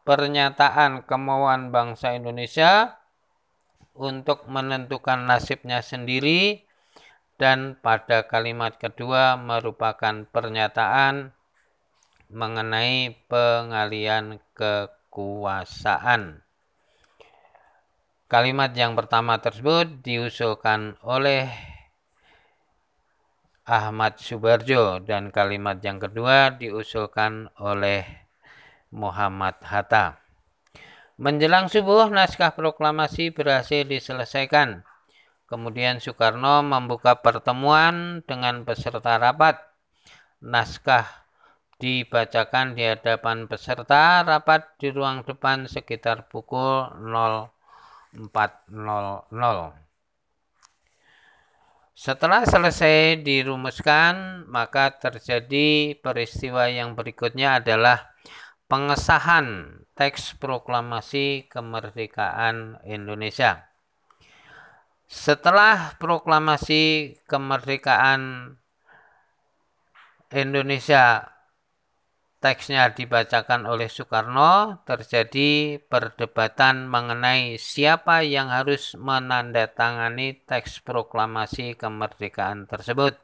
pernyataan 0.08 1.04
kemauan 1.04 1.68
bangsa 1.68 2.16
Indonesia 2.16 2.96
untuk 3.92 4.48
menentukan 4.48 5.28
nasibnya 5.28 5.84
sendiri 5.84 6.64
dan 7.36 7.76
pada 7.84 8.24
kalimat 8.24 8.80
kedua 8.80 9.36
merupakan 9.36 10.24
pernyataan 10.28 11.36
mengenai 12.30 13.18
pengalian 13.26 14.38
kekuasaan. 14.54 16.46
Kalimat 18.30 18.70
yang 18.78 18.94
pertama 18.94 19.42
tersebut 19.42 20.06
diusulkan 20.06 20.94
oleh 21.02 21.50
Ahmad 23.66 24.22
Subarjo 24.22 25.02
dan 25.02 25.34
kalimat 25.34 25.82
yang 25.82 25.98
kedua 25.98 26.54
diusulkan 26.54 27.50
oleh 27.58 28.06
Muhammad 28.94 29.58
Hatta. 29.66 30.22
Menjelang 31.18 31.66
subuh, 31.66 32.06
naskah 32.08 32.54
proklamasi 32.54 33.34
berhasil 33.34 33.82
diselesaikan. 33.84 34.86
Kemudian 35.50 35.98
Soekarno 35.98 36.62
membuka 36.62 37.18
pertemuan 37.18 38.22
dengan 38.22 38.62
peserta 38.62 39.18
rapat. 39.18 39.58
Naskah 40.40 41.19
dibacakan 41.80 42.76
di 42.76 42.84
hadapan 42.84 43.48
peserta 43.48 44.20
rapat 44.20 44.76
di 44.76 44.92
ruang 44.92 45.24
depan 45.24 45.64
sekitar 45.64 46.28
pukul 46.28 46.92
04.00. 47.08 48.76
Setelah 51.96 52.44
selesai 52.48 53.20
dirumuskan, 53.24 54.44
maka 54.48 54.90
terjadi 54.96 55.96
peristiwa 56.00 56.68
yang 56.68 56.96
berikutnya 56.96 57.60
adalah 57.60 58.08
pengesahan 58.68 59.80
teks 59.96 60.36
proklamasi 60.40 61.48
kemerdekaan 61.52 62.80
Indonesia. 62.88 63.68
Setelah 65.10 65.98
proklamasi 66.00 67.18
kemerdekaan 67.28 68.56
Indonesia 70.30 71.26
teksnya 72.40 72.88
dibacakan 72.96 73.68
oleh 73.68 73.92
Soekarno, 73.92 74.80
terjadi 74.88 75.76
perdebatan 75.76 76.88
mengenai 76.88 77.60
siapa 77.60 78.24
yang 78.24 78.48
harus 78.48 78.96
menandatangani 78.96 80.40
teks 80.48 80.80
proklamasi 80.80 81.76
kemerdekaan 81.76 82.64
tersebut. 82.64 83.20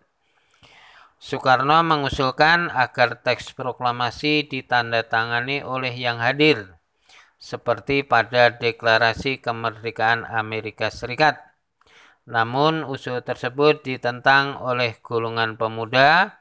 Soekarno 1.17 1.81
mengusulkan 1.81 2.69
agar 2.69 3.25
teks 3.25 3.57
proklamasi 3.57 4.53
ditandatangani 4.53 5.65
oleh 5.65 5.97
yang 5.97 6.21
hadir, 6.21 6.77
seperti 7.41 8.05
pada 8.05 8.53
Deklarasi 8.53 9.41
Kemerdekaan 9.41 10.29
Amerika 10.29 10.93
Serikat. 10.93 11.41
Namun 12.29 12.85
usul 12.85 13.25
tersebut 13.25 13.81
ditentang 13.81 14.61
oleh 14.61 15.01
golongan 15.01 15.57
pemuda 15.57 16.37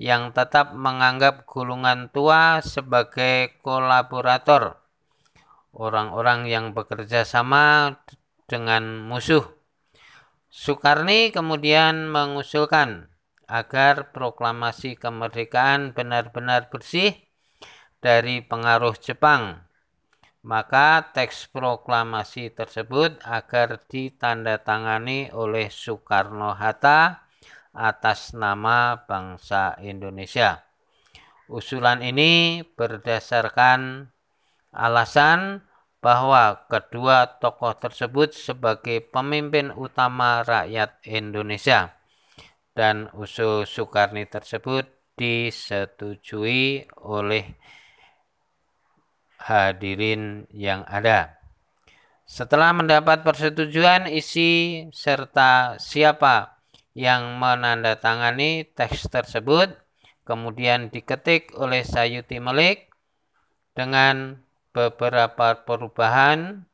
yang 0.00 0.32
tetap 0.32 0.72
menganggap 0.72 1.44
gulungan 1.44 2.08
tua 2.08 2.64
sebagai 2.64 3.60
kolaborator, 3.60 4.80
orang-orang 5.76 6.48
yang 6.48 6.72
bekerja 6.72 7.28
sama 7.28 8.00
dengan 8.48 9.04
musuh. 9.04 9.44
Soekarni 10.48 11.36
kemudian 11.36 12.08
mengusulkan 12.08 13.12
agar 13.44 14.08
proklamasi 14.16 14.96
kemerdekaan 14.96 15.92
benar-benar 15.92 16.72
bersih 16.72 17.12
dari 18.00 18.40
pengaruh 18.40 18.96
Jepang. 18.96 19.68
Maka 20.40 21.12
teks 21.12 21.52
proklamasi 21.52 22.56
tersebut 22.56 23.20
agar 23.28 23.84
ditandatangani 23.84 25.28
oleh 25.36 25.68
Soekarno-Hatta 25.68 27.28
atas 27.74 28.34
nama 28.34 29.06
bangsa 29.06 29.78
Indonesia. 29.82 30.62
Usulan 31.50 32.02
ini 32.02 32.62
berdasarkan 32.62 34.06
alasan 34.70 35.66
bahwa 35.98 36.64
kedua 36.70 37.38
tokoh 37.42 37.74
tersebut 37.76 38.32
sebagai 38.32 39.02
pemimpin 39.04 39.74
utama 39.74 40.46
rakyat 40.46 41.02
Indonesia 41.04 41.92
dan 42.72 43.10
usul 43.12 43.66
Soekarni 43.66 44.24
tersebut 44.30 44.88
disetujui 45.18 46.88
oleh 47.04 47.44
hadirin 49.36 50.48
yang 50.54 50.86
ada. 50.88 51.36
Setelah 52.24 52.70
mendapat 52.70 53.26
persetujuan 53.26 54.06
isi 54.06 54.86
serta 54.94 55.76
siapa 55.82 56.59
yang 57.00 57.40
menandatangani 57.40 58.68
teks 58.76 59.08
tersebut 59.08 59.72
kemudian 60.28 60.92
diketik 60.92 61.56
oleh 61.56 61.80
Sayuti 61.80 62.36
Melik 62.36 62.92
dengan 63.72 64.44
beberapa 64.76 65.64
perubahan 65.64 66.68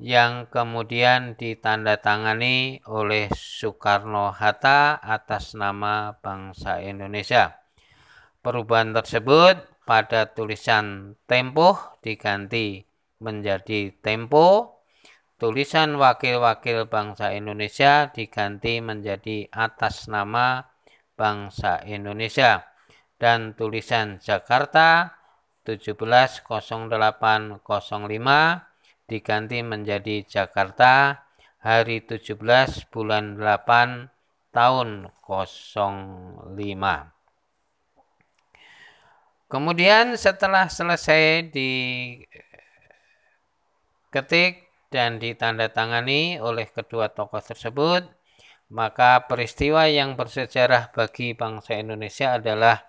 yang 0.00 0.48
kemudian 0.48 1.36
ditandatangani 1.36 2.80
oleh 2.88 3.28
Soekarno-Hatta 3.30 4.98
atas 4.98 5.52
nama 5.54 6.16
bangsa 6.18 6.80
Indonesia. 6.80 7.54
Perubahan 8.42 8.96
tersebut 8.96 9.60
pada 9.86 10.32
tulisan 10.32 11.14
Tempo 11.28 11.78
diganti 12.02 12.82
menjadi 13.22 13.94
Tempo 14.02 14.81
tulisan 15.42 15.98
wakil-wakil 15.98 16.86
bangsa 16.86 17.34
Indonesia 17.34 18.14
diganti 18.14 18.78
menjadi 18.78 19.50
atas 19.50 20.06
nama 20.06 20.62
bangsa 21.18 21.82
Indonesia 21.82 22.62
dan 23.18 23.58
tulisan 23.58 24.22
Jakarta 24.22 25.18
170805 25.66 27.58
diganti 29.10 29.58
menjadi 29.66 30.22
Jakarta 30.22 31.18
hari 31.58 32.06
17 32.06 32.38
bulan 32.94 33.34
8 33.34 34.54
tahun 34.54 35.10
05. 35.26 36.54
Kemudian 39.50 40.14
setelah 40.14 40.70
selesai 40.70 41.50
diketik 44.14 44.70
dan 44.92 45.16
ditandatangani 45.16 46.36
oleh 46.36 46.68
kedua 46.68 47.08
tokoh 47.08 47.40
tersebut, 47.40 48.04
maka 48.68 49.24
peristiwa 49.24 49.88
yang 49.88 50.14
bersejarah 50.20 50.92
bagi 50.92 51.32
bangsa 51.32 51.80
Indonesia 51.80 52.36
adalah 52.36 52.84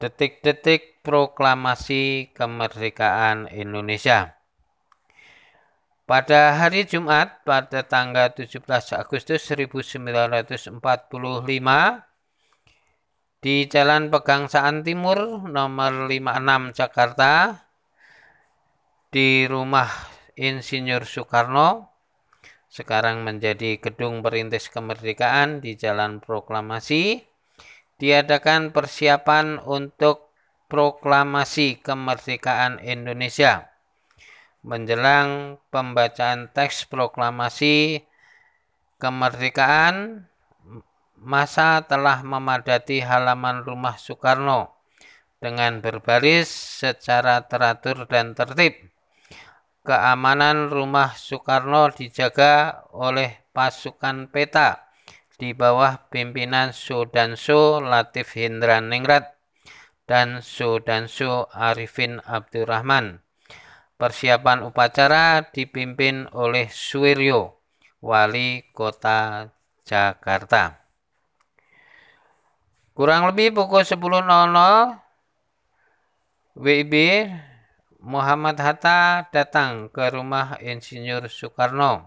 detik-detik 0.00 1.04
proklamasi 1.04 2.32
kemerdekaan 2.32 3.52
Indonesia. 3.52 4.36
Pada 6.04 6.52
hari 6.60 6.84
Jumat 6.84 7.40
pada 7.48 7.80
tanggal 7.80 8.28
17 8.36 8.60
Agustus 8.92 9.40
1945 9.48 10.84
di 13.40 13.64
Jalan 13.68 14.12
Pegangsaan 14.12 14.84
Timur 14.84 15.48
nomor 15.48 16.08
56 16.12 16.76
Jakarta 16.76 17.56
di 19.08 19.48
rumah 19.48 20.13
Insinyur 20.34 21.06
Soekarno 21.06 21.94
sekarang 22.66 23.22
menjadi 23.22 23.78
Gedung 23.78 24.18
Perintis 24.18 24.66
Kemerdekaan 24.66 25.62
di 25.62 25.78
Jalan 25.78 26.18
Proklamasi 26.18 27.22
diadakan 28.02 28.74
persiapan 28.74 29.62
untuk 29.62 30.34
proklamasi 30.66 31.78
kemerdekaan 31.78 32.82
Indonesia. 32.82 33.70
Menjelang 34.66 35.62
pembacaan 35.70 36.50
teks 36.50 36.90
proklamasi 36.90 38.02
kemerdekaan, 38.98 40.26
masa 41.14 41.86
telah 41.86 42.26
memadati 42.26 42.98
halaman 42.98 43.62
rumah 43.62 43.94
Soekarno 44.02 44.74
dengan 45.38 45.78
berbaris 45.78 46.50
secara 46.50 47.46
teratur 47.46 48.10
dan 48.10 48.34
tertib 48.34 48.90
keamanan 49.84 50.72
rumah 50.72 51.12
Soekarno 51.12 51.92
dijaga 51.92 52.82
oleh 52.96 53.36
pasukan 53.52 54.32
peta 54.32 54.88
di 55.36 55.52
bawah 55.52 56.08
pimpinan 56.08 56.72
Sudanso 56.72 57.84
Latif 57.84 58.32
Hindra 58.32 58.80
Ningrat 58.80 59.36
dan 60.08 60.40
Sudanso 60.40 61.52
Arifin 61.52 62.16
Abdurrahman. 62.24 63.20
Persiapan 63.94 64.66
upacara 64.66 65.52
dipimpin 65.54 66.26
oleh 66.34 66.66
Suwiryo, 66.66 67.60
wali 68.02 68.66
kota 68.74 69.52
Jakarta. 69.86 70.80
Kurang 72.96 73.30
lebih 73.30 73.54
pukul 73.54 73.86
10.00 73.86 74.00
WIB 76.54 76.94
Muhammad 78.04 78.60
Hatta 78.60 79.32
datang 79.32 79.88
ke 79.88 80.12
rumah 80.12 80.60
Insinyur 80.60 81.24
Soekarno. 81.24 82.04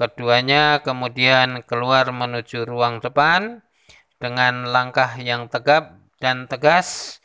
Keduanya 0.00 0.80
kemudian 0.80 1.60
keluar 1.68 2.08
menuju 2.08 2.64
ruang 2.64 3.04
depan 3.04 3.60
dengan 4.16 4.64
langkah 4.64 5.12
yang 5.20 5.52
tegap 5.52 6.00
dan 6.24 6.48
tegas 6.48 7.20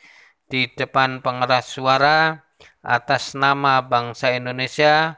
di 0.52 0.68
depan 0.68 1.24
pengeras 1.24 1.72
suara 1.72 2.44
atas 2.84 3.32
nama 3.32 3.80
bangsa 3.80 4.36
Indonesia 4.36 5.16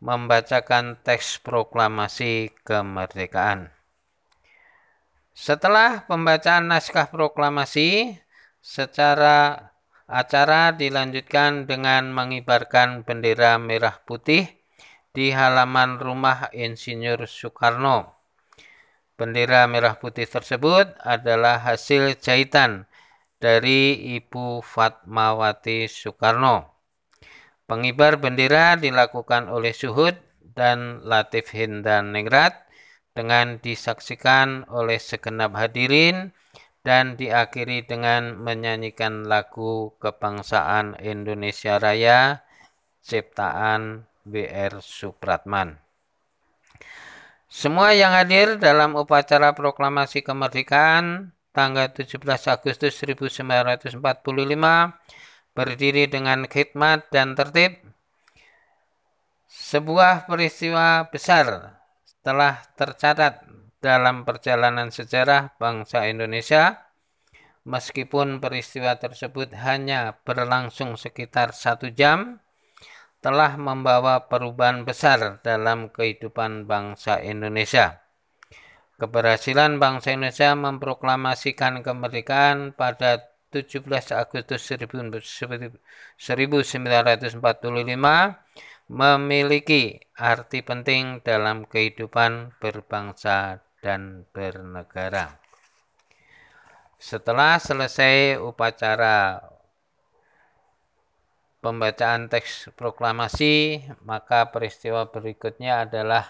membacakan 0.00 0.96
teks 1.04 1.44
proklamasi 1.44 2.48
kemerdekaan. 2.64 3.68
Setelah 5.36 6.08
pembacaan 6.08 6.64
naskah 6.64 7.12
proklamasi 7.12 8.16
secara 8.64 9.69
Acara 10.10 10.74
dilanjutkan 10.74 11.70
dengan 11.70 12.10
mengibarkan 12.10 13.06
bendera 13.06 13.62
merah 13.62 13.94
putih 14.02 14.42
di 15.14 15.30
halaman 15.30 16.02
rumah 16.02 16.50
Insinyur 16.50 17.30
Soekarno. 17.30 18.10
Bendera 19.14 19.70
merah 19.70 19.94
putih 19.94 20.26
tersebut 20.26 20.98
adalah 21.06 21.62
hasil 21.62 22.18
jahitan 22.18 22.90
dari 23.38 24.18
Ibu 24.18 24.66
Fatmawati 24.66 25.86
Soekarno. 25.86 26.66
Pengibar 27.70 28.18
bendera 28.18 28.74
dilakukan 28.74 29.46
oleh 29.46 29.70
Suhud 29.70 30.18
dan 30.58 31.06
Latif 31.06 31.54
Hindan 31.54 32.10
Ningrat 32.10 32.58
dengan 33.14 33.62
disaksikan 33.62 34.66
oleh 34.74 34.98
segenap 34.98 35.54
hadirin 35.54 36.34
dan 36.80 37.20
diakhiri 37.20 37.84
dengan 37.84 38.40
menyanyikan 38.40 39.28
lagu 39.28 39.92
kebangsaan 40.00 40.96
Indonesia 41.04 41.76
Raya 41.76 42.40
ciptaan 43.04 44.08
BR 44.24 44.80
Supratman. 44.80 45.76
Semua 47.50 47.90
yang 47.92 48.14
hadir 48.14 48.62
dalam 48.62 48.94
upacara 48.94 49.50
proklamasi 49.58 50.22
kemerdekaan 50.22 51.34
tanggal 51.50 51.90
17 51.90 52.22
Agustus 52.46 52.94
1945 53.02 53.98
berdiri 55.50 56.06
dengan 56.06 56.46
khidmat 56.46 57.10
dan 57.10 57.34
tertib. 57.34 57.74
Sebuah 59.50 60.30
peristiwa 60.30 61.10
besar 61.10 61.74
telah 62.22 62.62
tercatat 62.78 63.49
dalam 63.80 64.28
perjalanan 64.28 64.92
sejarah 64.92 65.56
bangsa 65.56 66.04
Indonesia, 66.04 66.84
meskipun 67.64 68.44
peristiwa 68.44 69.00
tersebut 69.00 69.56
hanya 69.56 70.20
berlangsung 70.24 71.00
sekitar 71.00 71.56
satu 71.56 71.88
jam, 71.88 72.44
telah 73.24 73.56
membawa 73.56 74.28
perubahan 74.28 74.84
besar 74.84 75.40
dalam 75.44 75.92
kehidupan 75.92 76.64
bangsa 76.64 77.20
Indonesia. 77.20 78.00
Keberhasilan 79.00 79.80
bangsa 79.80 80.12
Indonesia 80.12 80.52
memproklamasikan 80.52 81.80
kemerdekaan 81.80 82.76
pada 82.76 83.32
17 83.48 83.80
Agustus 84.12 84.60
1945 84.60 86.20
memiliki 88.90 90.02
arti 90.20 90.60
penting 90.60 91.24
dalam 91.24 91.64
kehidupan 91.64 92.54
berbangsa 92.60 93.64
dan 93.80 94.28
bernegara. 94.32 95.40
Setelah 97.00 97.56
selesai 97.56 98.36
upacara 98.36 99.40
pembacaan 101.64 102.28
teks 102.28 102.72
proklamasi, 102.76 103.84
maka 104.04 104.52
peristiwa 104.52 105.08
berikutnya 105.08 105.88
adalah 105.88 106.28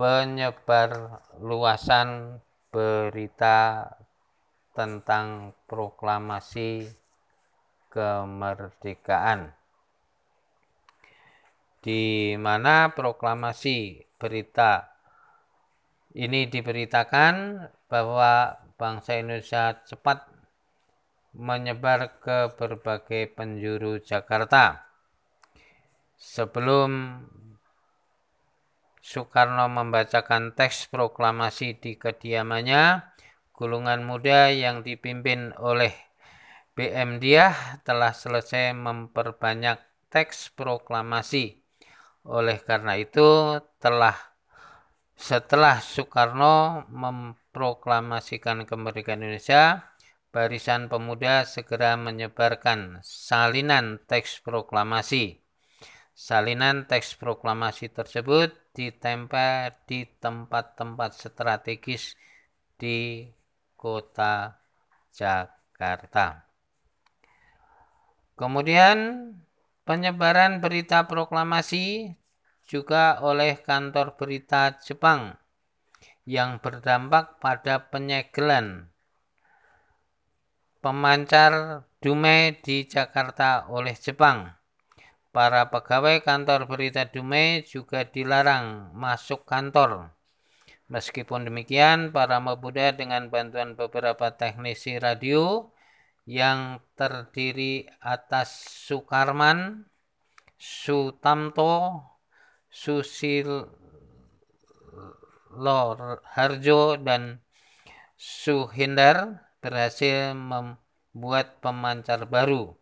penyebar 0.00 1.20
luasan 1.40 2.40
berita 2.72 3.88
tentang 4.76 5.56
proklamasi 5.68 6.88
kemerdekaan 7.88 9.52
di 11.82 12.34
mana 12.36 12.92
proklamasi 12.92 14.04
berita 14.20 14.97
ini 16.16 16.48
diberitakan 16.48 17.66
bahwa 17.90 18.56
bangsa 18.80 19.18
Indonesia 19.20 19.76
cepat 19.84 20.24
menyebar 21.36 22.20
ke 22.22 22.52
berbagai 22.56 23.34
penjuru 23.36 24.00
Jakarta. 24.00 24.88
Sebelum 26.18 27.22
Soekarno 29.08 29.72
membacakan 29.72 30.52
teks 30.52 30.92
proklamasi 30.92 31.80
di 31.80 31.96
kediamannya. 31.96 33.00
Gulungan 33.56 34.04
muda 34.04 34.52
yang 34.52 34.84
dipimpin 34.84 35.56
oleh 35.56 35.90
BM 36.76 37.16
Diah 37.16 37.56
telah 37.88 38.12
selesai 38.12 38.76
memperbanyak 38.76 39.80
teks 40.12 40.52
proklamasi. 40.52 41.56
Oleh 42.28 42.60
karena 42.60 43.00
itu, 43.00 43.56
telah 43.80 44.27
setelah 45.18 45.82
Soekarno 45.82 46.86
memproklamasikan 46.94 48.62
kemerdekaan 48.70 49.26
Indonesia, 49.26 49.82
Barisan 50.30 50.86
Pemuda 50.86 51.42
segera 51.42 51.98
menyebarkan 51.98 53.02
salinan 53.02 53.98
teks 54.06 54.38
proklamasi. 54.46 55.42
Salinan 56.14 56.86
teks 56.86 57.18
proklamasi 57.18 57.90
tersebut 57.90 58.54
ditempel 58.78 59.74
di 59.90 60.06
tempat-tempat 60.06 61.10
strategis 61.18 62.14
di 62.78 63.26
kota 63.74 64.54
Jakarta. 65.10 66.46
Kemudian 68.38 69.30
penyebaran 69.82 70.62
berita 70.62 71.10
proklamasi 71.10 72.14
juga 72.68 73.16
oleh 73.24 73.56
kantor 73.64 74.20
berita 74.20 74.76
Jepang 74.84 75.32
yang 76.28 76.60
berdampak 76.60 77.40
pada 77.40 77.88
penyegelan 77.88 78.92
pemancar 80.84 81.82
Dumai 81.98 82.54
di 82.62 82.86
Jakarta 82.86 83.66
oleh 83.66 83.96
Jepang. 83.96 84.54
Para 85.34 85.66
pegawai 85.72 86.22
kantor 86.22 86.70
berita 86.70 87.08
Dumai 87.08 87.66
juga 87.66 88.06
dilarang 88.06 88.94
masuk 88.94 89.42
kantor. 89.42 90.14
Meskipun 90.88 91.44
demikian, 91.50 92.14
para 92.14 92.38
pemuda 92.40 92.94
dengan 92.94 93.28
bantuan 93.28 93.76
beberapa 93.76 94.32
teknisi 94.32 94.96
radio 94.96 95.68
yang 96.24 96.80
terdiri 96.96 97.84
atas 98.00 98.52
Sukarman, 98.86 99.84
Sutamto, 100.56 102.04
Susil 102.68 103.68
Harjo, 106.28 107.00
dan 107.00 107.40
Suhindar 108.18 109.48
berhasil 109.58 110.34
membuat 110.34 111.58
pemancar 111.58 112.26
baru 112.30 112.78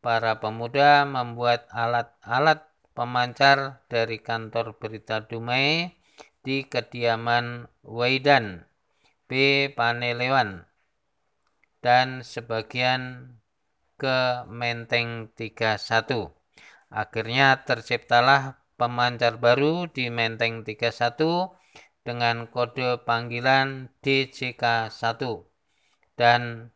para 0.00 0.40
pemuda 0.40 1.04
membuat 1.04 1.68
alat-alat 1.72 2.64
pemancar 2.96 3.84
dari 3.88 4.20
kantor 4.20 4.76
berita 4.76 5.24
Dumai 5.24 5.92
di 6.40 6.64
kediaman 6.64 7.68
Waidan 7.84 8.64
B. 9.28 9.68
Panelewan 9.72 10.64
dan 11.84 12.24
sebagian 12.24 13.36
ke 14.00 14.48
Menteng 14.48 15.28
31. 15.36 16.32
Akhirnya 16.88 17.60
terciptalah 17.64 18.59
pemancar 18.80 19.36
baru 19.36 19.84
di 19.92 20.08
Menteng 20.08 20.64
31 20.64 21.52
dengan 22.00 22.48
kode 22.48 23.04
panggilan 23.04 23.92
DJK 24.00 24.88
1 24.88 26.16
dan 26.16 26.72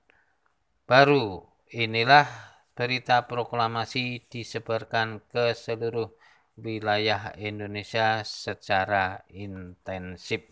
baru 0.84 1.48
inilah 1.72 2.28
berita 2.76 3.24
proklamasi 3.24 4.20
disebarkan 4.28 5.24
ke 5.32 5.56
seluruh 5.56 6.12
wilayah 6.60 7.32
Indonesia 7.40 8.20
secara 8.20 9.24
intensif. 9.32 10.44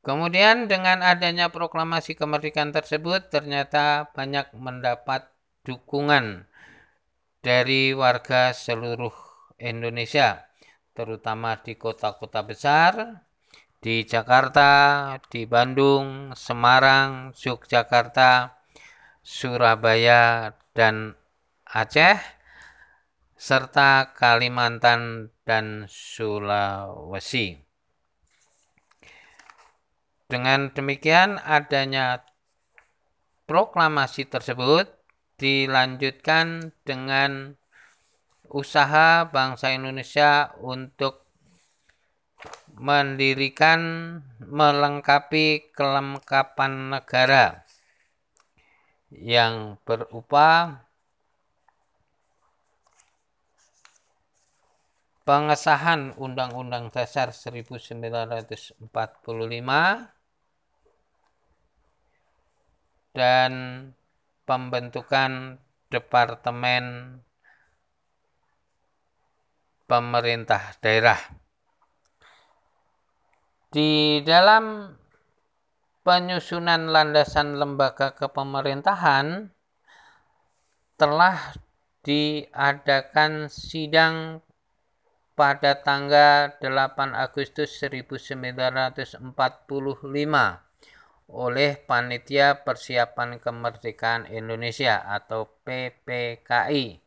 Kemudian 0.00 0.68
dengan 0.68 1.04
adanya 1.04 1.52
proklamasi 1.52 2.16
kemerdekaan 2.16 2.72
tersebut 2.72 3.28
ternyata 3.28 4.08
banyak 4.16 4.52
mendapat 4.56 5.28
dukungan 5.64 6.44
dari 7.44 7.92
warga 7.92 8.56
seluruh 8.56 9.12
Indonesia, 9.60 10.48
terutama 10.96 11.60
di 11.60 11.76
kota-kota 11.76 12.40
besar, 12.40 13.20
di 13.84 14.00
Jakarta, 14.08 15.12
di 15.28 15.44
Bandung, 15.44 16.32
Semarang, 16.32 17.36
Yogyakarta, 17.36 18.56
Surabaya, 19.20 20.56
dan 20.72 21.12
Aceh, 21.68 22.16
serta 23.36 24.16
Kalimantan 24.16 25.28
dan 25.44 25.84
Sulawesi. 25.84 27.60
Dengan 30.32 30.72
demikian, 30.72 31.36
adanya 31.44 32.24
proklamasi 33.44 34.24
tersebut 34.24 35.03
dilanjutkan 35.36 36.70
dengan 36.86 37.58
usaha 38.54 39.26
bangsa 39.26 39.74
Indonesia 39.74 40.54
untuk 40.62 41.24
mendirikan 42.74 43.80
melengkapi 44.42 45.74
kelengkapan 45.74 46.90
negara 46.94 47.62
yang 49.14 49.78
berupa 49.86 50.82
pengesahan 55.24 56.12
Undang-Undang 56.20 56.92
Dasar 56.92 57.32
1945 57.32 58.76
dan 63.14 63.52
pembentukan 64.44 65.56
Departemen 65.88 67.16
Pemerintah 69.84 70.76
Daerah. 70.80 71.20
Di 73.68 74.22
dalam 74.22 74.94
penyusunan 76.04 76.88
landasan 76.88 77.58
lembaga 77.58 78.12
kepemerintahan 78.14 79.50
telah 80.94 81.36
diadakan 82.04 83.50
sidang 83.50 84.44
pada 85.34 85.82
tanggal 85.82 86.54
8 86.62 87.16
Agustus 87.16 87.82
1945 87.82 89.24
oleh 91.30 91.80
Panitia 91.80 92.66
Persiapan 92.66 93.40
Kemerdekaan 93.40 94.28
Indonesia 94.28 95.00
atau 95.04 95.48
PPKI 95.64 97.04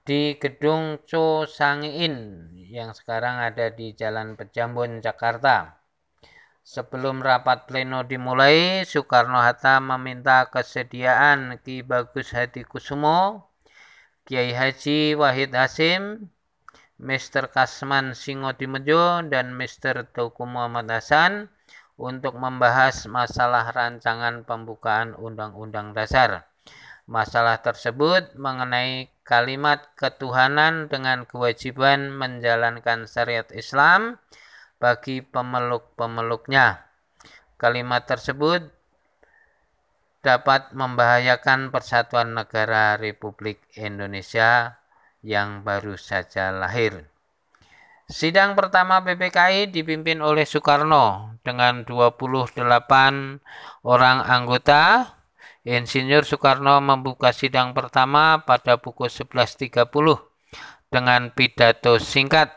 di 0.00 0.34
Gedung 0.42 0.98
Co 1.06 1.46
Sangiin 1.46 2.50
yang 2.66 2.90
sekarang 2.90 3.38
ada 3.38 3.70
di 3.70 3.94
Jalan 3.94 4.34
Pejambon 4.34 4.98
Jakarta. 4.98 5.78
Sebelum 6.66 7.22
rapat 7.22 7.66
pleno 7.66 8.02
dimulai, 8.06 8.82
Soekarno-Hatta 8.86 9.78
meminta 9.78 10.46
kesediaan 10.50 11.58
Ki 11.62 11.82
Bagus 11.82 12.30
Hadi 12.34 12.62
Kusumo 12.62 13.50
Kiai 14.30 14.54
Haji 14.54 15.18
Wahid 15.18 15.50
Hasim, 15.58 16.30
Mr. 17.00 17.48
Kasman 17.48 18.12
Singotimejo, 18.12 19.24
dan 19.32 19.56
Mr. 19.56 20.04
Tuku 20.12 20.44
Muhammad 20.44 20.92
Hasan 20.92 21.48
untuk 21.96 22.36
membahas 22.36 23.08
masalah 23.08 23.72
rancangan 23.72 24.44
pembukaan 24.44 25.16
Undang-Undang 25.16 25.96
Dasar. 25.96 26.44
Masalah 27.08 27.58
tersebut 27.64 28.36
mengenai 28.36 29.08
kalimat 29.24 29.82
ketuhanan 29.96 30.92
dengan 30.92 31.24
kewajiban 31.24 32.12
menjalankan 32.12 33.08
syariat 33.08 33.48
Islam 33.50 34.20
bagi 34.76 35.24
pemeluk-pemeluknya. 35.24 36.84
Kalimat 37.56 38.08
tersebut 38.08 38.64
dapat 40.20 40.72
membahayakan 40.76 41.72
persatuan 41.72 42.36
negara 42.36 43.00
Republik 43.00 43.60
Indonesia 43.76 44.79
yang 45.20 45.64
baru 45.64 45.96
saja 46.00 46.52
lahir. 46.52 47.08
Sidang 48.10 48.58
pertama 48.58 48.98
PPKI 49.06 49.70
dipimpin 49.70 50.18
oleh 50.18 50.42
Soekarno 50.42 51.38
dengan 51.46 51.86
28 51.86 52.58
orang 53.86 54.18
anggota. 54.26 55.14
Insinyur 55.62 56.26
Soekarno 56.26 56.82
membuka 56.82 57.30
sidang 57.30 57.70
pertama 57.76 58.42
pada 58.42 58.82
pukul 58.82 59.06
11.30 59.06 59.86
dengan 60.90 61.30
pidato 61.30 62.02
singkat 62.02 62.50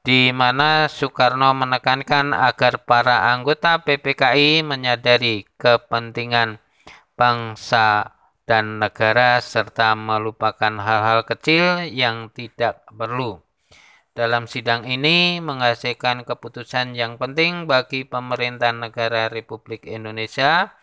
di 0.00 0.32
mana 0.32 0.88
Soekarno 0.88 1.52
menekankan 1.52 2.32
agar 2.32 2.80
para 2.88 3.36
anggota 3.36 3.84
PPKI 3.84 4.64
menyadari 4.64 5.44
kepentingan 5.60 6.56
bangsa 7.20 8.16
dan 8.50 8.82
negara 8.82 9.38
serta 9.38 9.94
melupakan 9.94 10.74
hal-hal 10.82 11.22
kecil 11.22 11.86
yang 11.86 12.34
tidak 12.34 12.82
perlu. 12.90 13.38
Dalam 14.10 14.50
sidang 14.50 14.90
ini 14.90 15.38
menghasilkan 15.38 16.26
keputusan 16.26 16.98
yang 16.98 17.14
penting 17.14 17.70
bagi 17.70 18.02
pemerintah 18.02 18.74
negara 18.74 19.30
Republik 19.30 19.86
Indonesia 19.86 20.74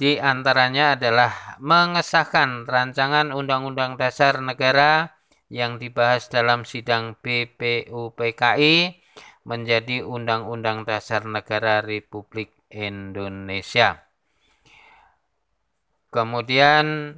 di 0.00 0.16
antaranya 0.16 0.96
adalah 0.96 1.60
mengesahkan 1.60 2.64
rancangan 2.64 3.28
Undang-Undang 3.28 4.00
Dasar 4.00 4.40
Negara 4.40 5.12
yang 5.52 5.76
dibahas 5.76 6.32
dalam 6.32 6.64
sidang 6.64 7.12
BPUPKI 7.20 9.04
menjadi 9.44 10.00
Undang-Undang 10.00 10.88
Dasar 10.88 11.28
Negara 11.28 11.84
Republik 11.84 12.56
Indonesia. 12.72 14.07
Kemudian 16.08 17.12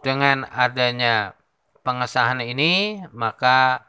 dengan 0.00 0.48
adanya 0.48 1.38
pengesahan 1.86 2.40
ini 2.42 3.04
maka 3.12 3.86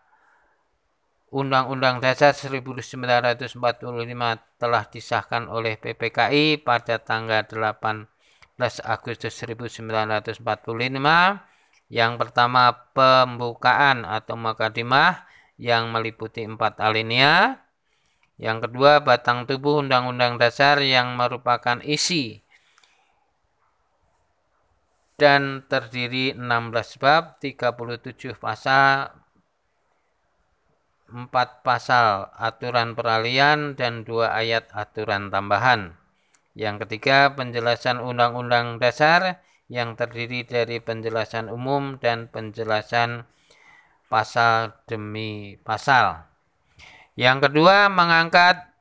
Undang-Undang 1.31 2.03
Dasar 2.03 2.35
1945 2.35 3.55
telah 4.59 4.83
disahkan 4.91 5.47
oleh 5.47 5.79
PPKI 5.79 6.59
pada 6.59 6.99
tanggal 6.99 7.47
8 7.47 8.03
Agustus 8.83 9.39
1945. 9.39 10.43
Yang 11.87 12.13
pertama 12.19 12.63
pembukaan 12.91 14.03
atau 14.03 14.35
makadimah 14.35 15.23
yang 15.55 15.87
meliputi 15.95 16.43
empat 16.43 16.83
alinea. 16.83 17.63
Yang 18.41 18.67
kedua 18.67 19.05
batang 19.05 19.45
tubuh 19.45 19.85
Undang-Undang 19.85 20.41
Dasar 20.41 20.81
yang 20.81 21.13
merupakan 21.13 21.77
isi 21.85 22.41
dan 25.21 25.61
terdiri 25.69 26.33
16 26.33 26.97
bab, 26.97 27.37
37 27.37 28.33
pasal, 28.41 29.13
4 31.13 31.29
pasal 31.61 32.33
aturan 32.33 32.97
peralihan 32.97 33.77
dan 33.77 34.01
2 34.01 34.33
ayat 34.33 34.73
aturan 34.73 35.29
tambahan. 35.29 35.93
Yang 36.57 36.89
ketiga, 36.89 37.37
penjelasan 37.37 38.01
Undang-Undang 38.01 38.81
Dasar 38.81 39.37
yang 39.69 39.93
terdiri 39.93 40.49
dari 40.49 40.81
penjelasan 40.81 41.53
umum 41.53 42.01
dan 42.01 42.25
penjelasan 42.33 43.29
pasal 44.09 44.73
demi 44.89 45.61
pasal. 45.61 46.30
Yang 47.19 47.51
kedua, 47.51 47.91
mengangkat 47.91 48.71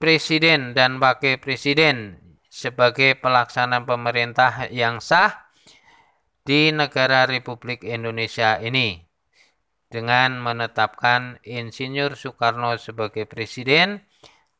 presiden 0.00 0.72
dan 0.72 0.96
wakil 0.96 1.36
presiden 1.36 2.16
sebagai 2.48 3.14
pelaksana 3.20 3.84
pemerintah 3.84 4.72
yang 4.72 5.04
sah 5.04 5.52
di 6.40 6.72
negara 6.72 7.28
Republik 7.28 7.84
Indonesia 7.84 8.56
ini 8.58 9.04
dengan 9.92 10.40
menetapkan 10.40 11.38
Insinyur 11.44 12.16
Soekarno 12.16 12.80
sebagai 12.80 13.28
presiden 13.28 14.00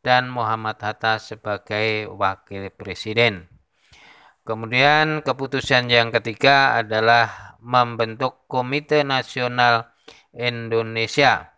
dan 0.05 0.29
Muhammad 0.29 0.77
Hatta 0.85 1.17
sebagai 1.17 2.07
wakil 2.13 2.69
presiden. 2.77 3.49
Kemudian 4.45 5.25
keputusan 5.25 5.89
yang 5.89 6.13
ketiga 6.13 6.77
adalah 6.77 7.57
membentuk 7.65 8.45
Komite 8.45 9.07
Nasional 9.07 9.89
Indonesia 10.35 11.50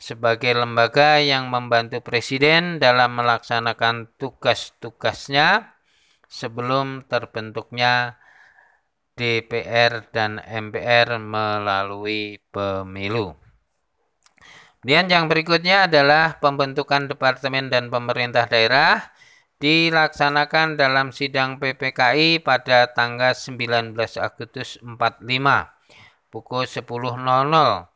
sebagai 0.00 0.56
lembaga 0.56 1.20
yang 1.20 1.52
membantu 1.52 2.00
presiden 2.00 2.80
dalam 2.80 3.20
melaksanakan 3.20 4.08
tugas-tugasnya 4.16 5.76
sebelum 6.24 7.04
terbentuknya 7.04 8.16
DPR 9.12 10.08
dan 10.08 10.40
MPR 10.40 11.20
melalui 11.20 12.40
pemilu. 12.48 13.36
Kemudian 14.80 15.12
yang 15.12 15.28
berikutnya 15.28 15.84
adalah 15.84 16.40
pembentukan 16.40 17.04
departemen 17.04 17.68
dan 17.68 17.92
pemerintah 17.92 18.48
daerah 18.48 19.12
dilaksanakan 19.60 20.80
dalam 20.80 21.12
sidang 21.12 21.60
PPKI 21.60 22.40
pada 22.40 22.88
tanggal 22.96 23.36
19 23.36 23.92
Agustus 24.16 24.80
45 24.80 25.20
pukul 26.32 26.64
10.00 26.64 27.89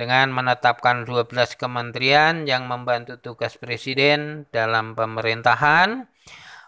dengan 0.00 0.32
menetapkan 0.32 1.04
12 1.04 1.60
kementerian 1.60 2.48
yang 2.48 2.64
membantu 2.64 3.20
tugas 3.20 3.60
presiden 3.60 4.48
dalam 4.48 4.96
pemerintahan 4.96 6.08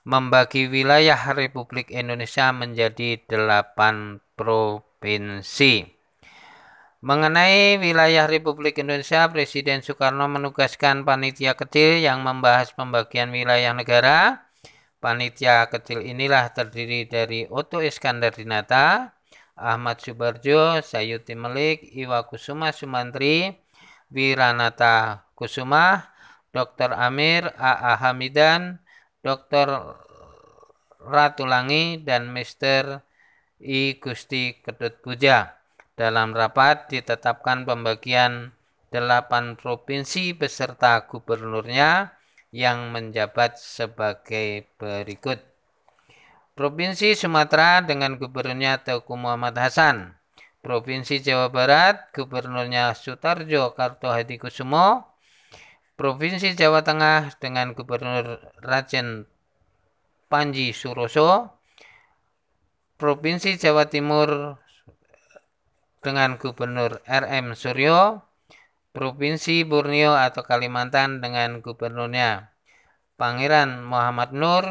membagi 0.05 0.68
wilayah 0.68 1.16
Republik 1.33 1.88
Indonesia 1.88 2.53
menjadi 2.53 3.25
8 3.25 4.21
provinsi. 4.37 5.88
Mengenai 7.03 7.83
wilayah 7.83 8.31
Republik 8.31 8.79
Indonesia, 8.79 9.27
Presiden 9.27 9.83
Soekarno 9.83 10.31
menugaskan 10.31 11.03
panitia 11.03 11.59
kecil 11.59 11.99
yang 11.99 12.23
membahas 12.23 12.71
pembagian 12.77 13.35
wilayah 13.35 13.75
negara. 13.75 14.47
Panitia 15.03 15.66
kecil 15.66 15.99
inilah 15.99 16.55
terdiri 16.55 17.11
dari 17.11 17.42
Otto 17.51 17.83
Iskandar 17.83 18.38
Dinata, 18.38 19.11
Ahmad 19.59 20.01
Subarjo, 20.01 20.81
Sayuti 20.81 21.37
Melik, 21.37 21.85
Iwa 21.93 22.24
Kusuma 22.24 22.72
Sumantri, 22.72 23.53
Wiranata 24.09 25.24
Kusuma, 25.37 26.09
Dr. 26.53 26.93
Amir, 26.93 27.49
A.A. 27.57 27.97
Hamidan, 28.01 28.81
Dr. 29.24 29.97
Ratulangi, 31.01 32.01
dan 32.05 32.29
Mr. 32.33 33.01
I. 33.61 33.97
Gusti 34.01 34.61
Ketut 34.61 35.01
Puja. 35.05 35.57
Dalam 35.93 36.33
rapat 36.33 36.89
ditetapkan 36.89 37.68
pembagian 37.68 38.51
delapan 38.93 39.57
provinsi 39.57 40.33
beserta 40.37 41.05
gubernurnya 41.09 42.12
yang 42.53 42.93
menjabat 42.93 43.57
sebagai 43.57 44.68
berikut. 44.76 45.51
Provinsi 46.53 47.16
Sumatera 47.16 47.80
dengan 47.80 48.20
gubernurnya 48.20 48.84
Teguh 48.84 49.16
Muhammad 49.16 49.57
Hasan. 49.57 50.12
Provinsi 50.61 51.18
Jawa 51.18 51.48
Barat, 51.48 52.12
gubernurnya 52.12 52.92
Sutarjo 52.92 53.72
Kartohadi 53.72 54.36
Kusumo. 54.36 55.09
Provinsi 55.96 56.53
Jawa 56.53 56.84
Tengah 56.84 57.36
dengan 57.40 57.76
gubernur 57.76 58.40
Rajen 58.61 59.28
Panji 60.32 60.72
Suroso, 60.72 61.53
Provinsi 62.96 63.61
Jawa 63.61 63.84
Timur 63.92 64.57
dengan 66.00 66.40
Gubernur 66.40 67.05
RM 67.05 67.53
Suryo, 67.53 68.24
Provinsi 68.96 69.68
Borneo 69.68 70.16
atau 70.16 70.40
Kalimantan 70.40 71.20
dengan 71.20 71.61
gubernurnya 71.61 72.48
Pangeran 73.20 73.84
Muhammad 73.84 74.32
Nur, 74.32 74.64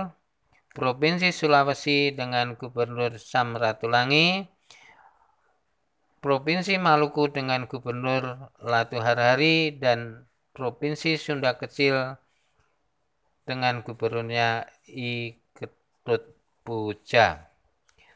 Provinsi 0.71 1.35
Sulawesi 1.35 2.15
dengan 2.15 2.55
Gubernur 2.55 3.19
Samratulangi, 3.19 4.47
Provinsi 6.23 6.79
Maluku 6.79 7.27
dengan 7.27 7.67
Gubernur 7.67 8.55
Latu 8.63 9.03
Harhari 9.03 9.75
dan 9.75 10.23
Provinsi 10.55 11.19
Sunda 11.19 11.59
Kecil 11.59 12.15
dengan 13.43 13.83
gubernurnya 13.83 14.63
I 14.87 15.35
Ketut 15.51 16.39
Puja. 16.63 17.51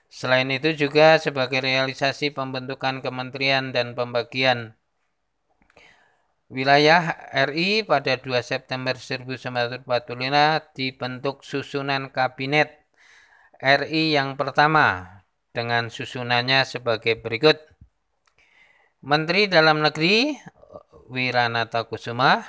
Selain 0.07 0.47
itu 0.47 0.71
juga 0.71 1.19
sebagai 1.19 1.59
realisasi 1.59 2.31
pembentukan 2.31 3.03
kementerian 3.03 3.75
dan 3.75 3.99
pembagian 3.99 4.79
wilayah 6.55 7.11
RI 7.51 7.83
pada 7.83 8.15
2 8.15 8.31
September 8.39 8.95
1945 8.95 9.83
dibentuk 10.71 11.43
susunan 11.43 12.07
kabinet 12.15 12.79
RI 13.59 14.15
yang 14.15 14.39
pertama 14.39 15.19
dengan 15.51 15.91
susunannya 15.91 16.63
sebagai 16.63 17.19
berikut. 17.19 17.59
Menteri 19.03 19.51
Dalam 19.51 19.83
Negeri 19.83 20.39
Wiranata 21.11 21.83
Kusuma, 21.91 22.39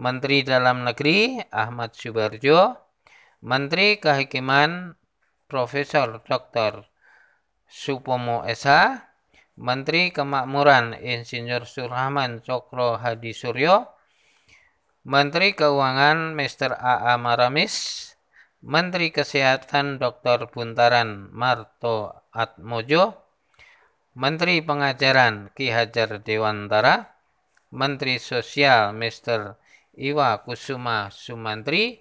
Menteri 0.00 0.40
Dalam 0.40 0.88
Negeri 0.88 1.36
Ahmad 1.52 1.92
Subarjo, 1.92 2.80
Menteri 3.44 4.00
Kehakiman 4.00 4.96
Profesor 5.44 6.24
Dr. 6.24 6.88
Supomo 7.68 8.40
SH, 8.48 9.07
Menteri 9.58 10.14
Kemakmuran 10.14 10.94
Insinyur 10.94 11.66
Surahman 11.66 12.46
Cokro 12.46 12.94
Hadi 12.94 13.34
Suryo, 13.34 13.90
Menteri 15.02 15.58
Keuangan 15.58 16.38
Mr. 16.38 16.78
A.A. 16.78 17.18
Maramis, 17.18 18.06
Menteri 18.62 19.10
Kesehatan 19.10 19.98
Dr. 19.98 20.46
Buntaran 20.54 21.34
Marto 21.34 22.14
Atmojo, 22.30 23.18
Menteri 24.14 24.62
Pengajaran 24.62 25.50
Ki 25.58 25.74
Hajar 25.74 26.22
Dewantara, 26.22 27.10
Menteri 27.74 28.22
Sosial 28.22 28.94
Mr. 28.94 29.58
Iwa 29.98 30.38
Kusuma 30.46 31.10
Sumantri, 31.10 31.98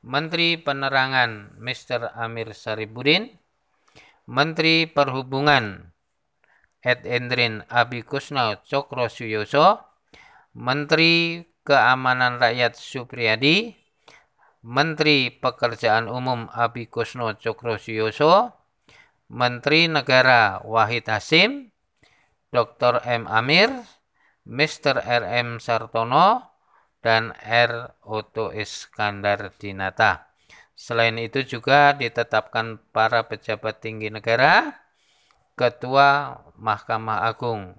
Menteri 0.00 0.56
Penerangan 0.56 1.60
Mr. 1.60 2.16
Amir 2.16 2.56
Saribudin, 2.56 3.28
Menteri 4.24 4.88
Perhubungan 4.88 5.89
Ed 6.80 7.04
Endrin 7.04 7.60
Abikusno 7.68 8.64
Cokro 8.64 9.12
Suyoso, 9.12 9.84
Menteri 10.56 11.44
Keamanan 11.60 12.40
Rakyat 12.40 12.72
Supriyadi, 12.72 13.76
Menteri 14.64 15.28
Pekerjaan 15.28 16.08
Umum 16.08 16.48
Abikusno 16.48 17.36
Cokro 17.36 17.76
Suyoso, 17.76 18.56
Menteri 19.28 19.92
Negara 19.92 20.64
Wahid 20.64 21.04
Hasim, 21.06 21.68
Dr. 22.50 23.04
M. 23.04 23.28
Amir, 23.28 23.70
Mr. 24.48 24.98
R. 25.04 25.22
M. 25.22 25.60
Sartono, 25.60 26.50
dan 27.04 27.36
R. 27.44 27.94
Oto 28.04 28.52
Iskandar 28.56 29.52
Dinata. 29.56 30.32
Selain 30.76 31.16
itu 31.20 31.44
juga 31.44 31.92
ditetapkan 31.92 32.80
para 32.88 33.28
pejabat 33.28 33.84
tinggi 33.84 34.08
negara, 34.08 34.80
Ketua 35.60 36.40
Mahkamah 36.56 37.28
Agung 37.28 37.76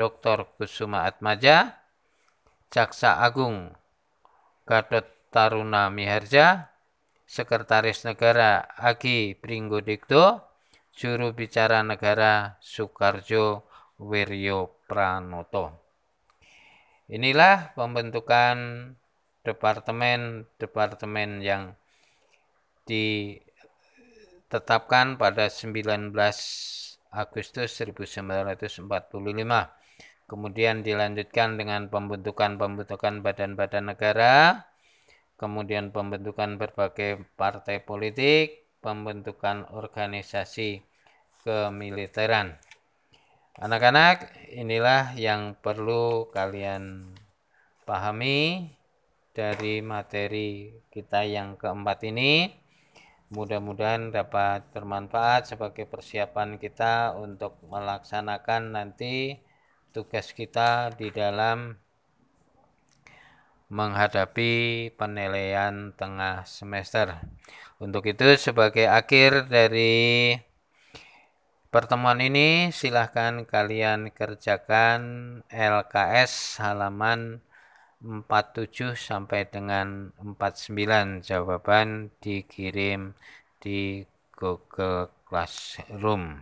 Dr. 0.00 0.48
Kusuma 0.56 1.04
Atmaja, 1.04 1.76
Jaksa 2.72 3.20
Agung 3.20 3.76
Gatot 4.64 5.04
Taruna 5.28 5.92
Miharja, 5.92 6.72
Sekretaris 7.28 8.08
Negara 8.08 8.64
Agi 8.80 9.36
Pringgodikto, 9.36 10.40
Juru 10.96 11.36
Bicara 11.36 11.84
Negara 11.84 12.56
Soekarjo 12.64 13.60
Wiryo 14.00 14.88
Pranoto. 14.88 15.76
Inilah 17.12 17.76
pembentukan 17.76 18.56
departemen-departemen 19.44 21.44
yang 21.44 21.76
ditetapkan 22.88 25.20
pada 25.20 25.52
19 25.52 26.16
Agustus 27.12 27.72
1945. 27.78 28.84
Kemudian 30.28 30.84
dilanjutkan 30.84 31.56
dengan 31.56 31.88
pembentukan-pembentukan 31.88 33.24
badan-badan 33.24 33.96
negara, 33.96 34.68
kemudian 35.40 35.88
pembentukan 35.88 36.60
berbagai 36.60 37.24
partai 37.40 37.80
politik, 37.80 38.68
pembentukan 38.84 39.64
organisasi 39.72 40.84
kemiliteran. 41.48 42.60
Anak-anak, 43.58 44.30
inilah 44.54 45.16
yang 45.16 45.56
perlu 45.58 46.28
kalian 46.30 47.10
pahami 47.88 48.70
dari 49.34 49.80
materi 49.80 50.76
kita 50.92 51.24
yang 51.24 51.58
keempat 51.58 52.04
ini. 52.06 52.52
Mudah-mudahan 53.28 54.08
dapat 54.08 54.64
bermanfaat 54.72 55.52
sebagai 55.52 55.84
persiapan 55.84 56.56
kita 56.56 57.12
untuk 57.12 57.60
melaksanakan 57.68 58.72
nanti 58.72 59.36
tugas 59.92 60.32
kita 60.32 60.96
di 60.96 61.12
dalam 61.12 61.76
menghadapi 63.68 64.88
penilaian 64.96 65.92
tengah 65.92 66.48
semester. 66.48 67.20
Untuk 67.76 68.08
itu 68.08 68.32
sebagai 68.40 68.88
akhir 68.88 69.52
dari 69.52 70.32
Pertemuan 71.68 72.16
ini 72.24 72.72
silahkan 72.72 73.44
kalian 73.44 74.08
kerjakan 74.16 75.00
LKS 75.52 76.56
halaman 76.64 77.44
47 77.98 78.94
sampai 78.94 79.50
dengan 79.50 80.14
49 80.22 81.18
jawaban 81.26 82.14
dikirim 82.22 83.10
di 83.58 84.06
Google 84.38 85.10
Classroom. 85.26 86.38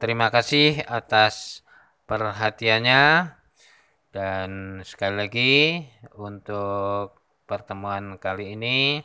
Terima 0.00 0.32
kasih 0.32 0.80
atas 0.88 1.60
perhatiannya 2.08 3.36
dan 4.10 4.80
sekali 4.88 5.14
lagi 5.20 5.54
untuk 6.16 7.20
pertemuan 7.44 8.16
kali 8.16 8.56
ini 8.56 9.04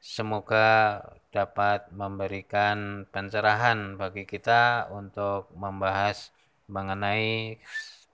semoga 0.00 1.02
dapat 1.28 1.92
memberikan 1.92 3.04
pencerahan 3.12 4.00
bagi 4.00 4.24
kita 4.24 4.88
untuk 4.88 5.52
membahas 5.52 6.32
mengenai 6.72 7.60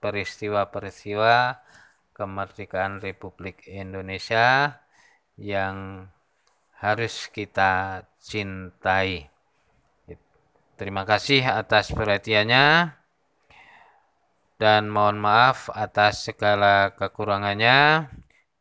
peristiwa-peristiwa 0.03 1.62
kemerdekaan 2.12 3.00
Republik 3.00 3.64
Indonesia 3.68 4.78
yang 5.40 6.06
harus 6.76 7.30
kita 7.32 8.04
cintai. 8.20 9.32
Terima 10.76 11.06
kasih 11.06 11.46
atas 11.46 11.94
perhatiannya 11.94 12.90
dan 14.58 14.82
mohon 14.90 15.18
maaf 15.18 15.70
atas 15.74 16.26
segala 16.26 16.94
kekurangannya. 16.94 18.10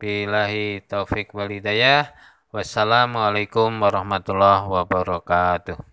Bilahi 0.01 0.81
taufik 0.89 1.33
walidayah. 1.37 2.09
Wassalamualaikum 2.49 3.69
warahmatullahi 3.79 4.65
wabarakatuh. 4.65 5.90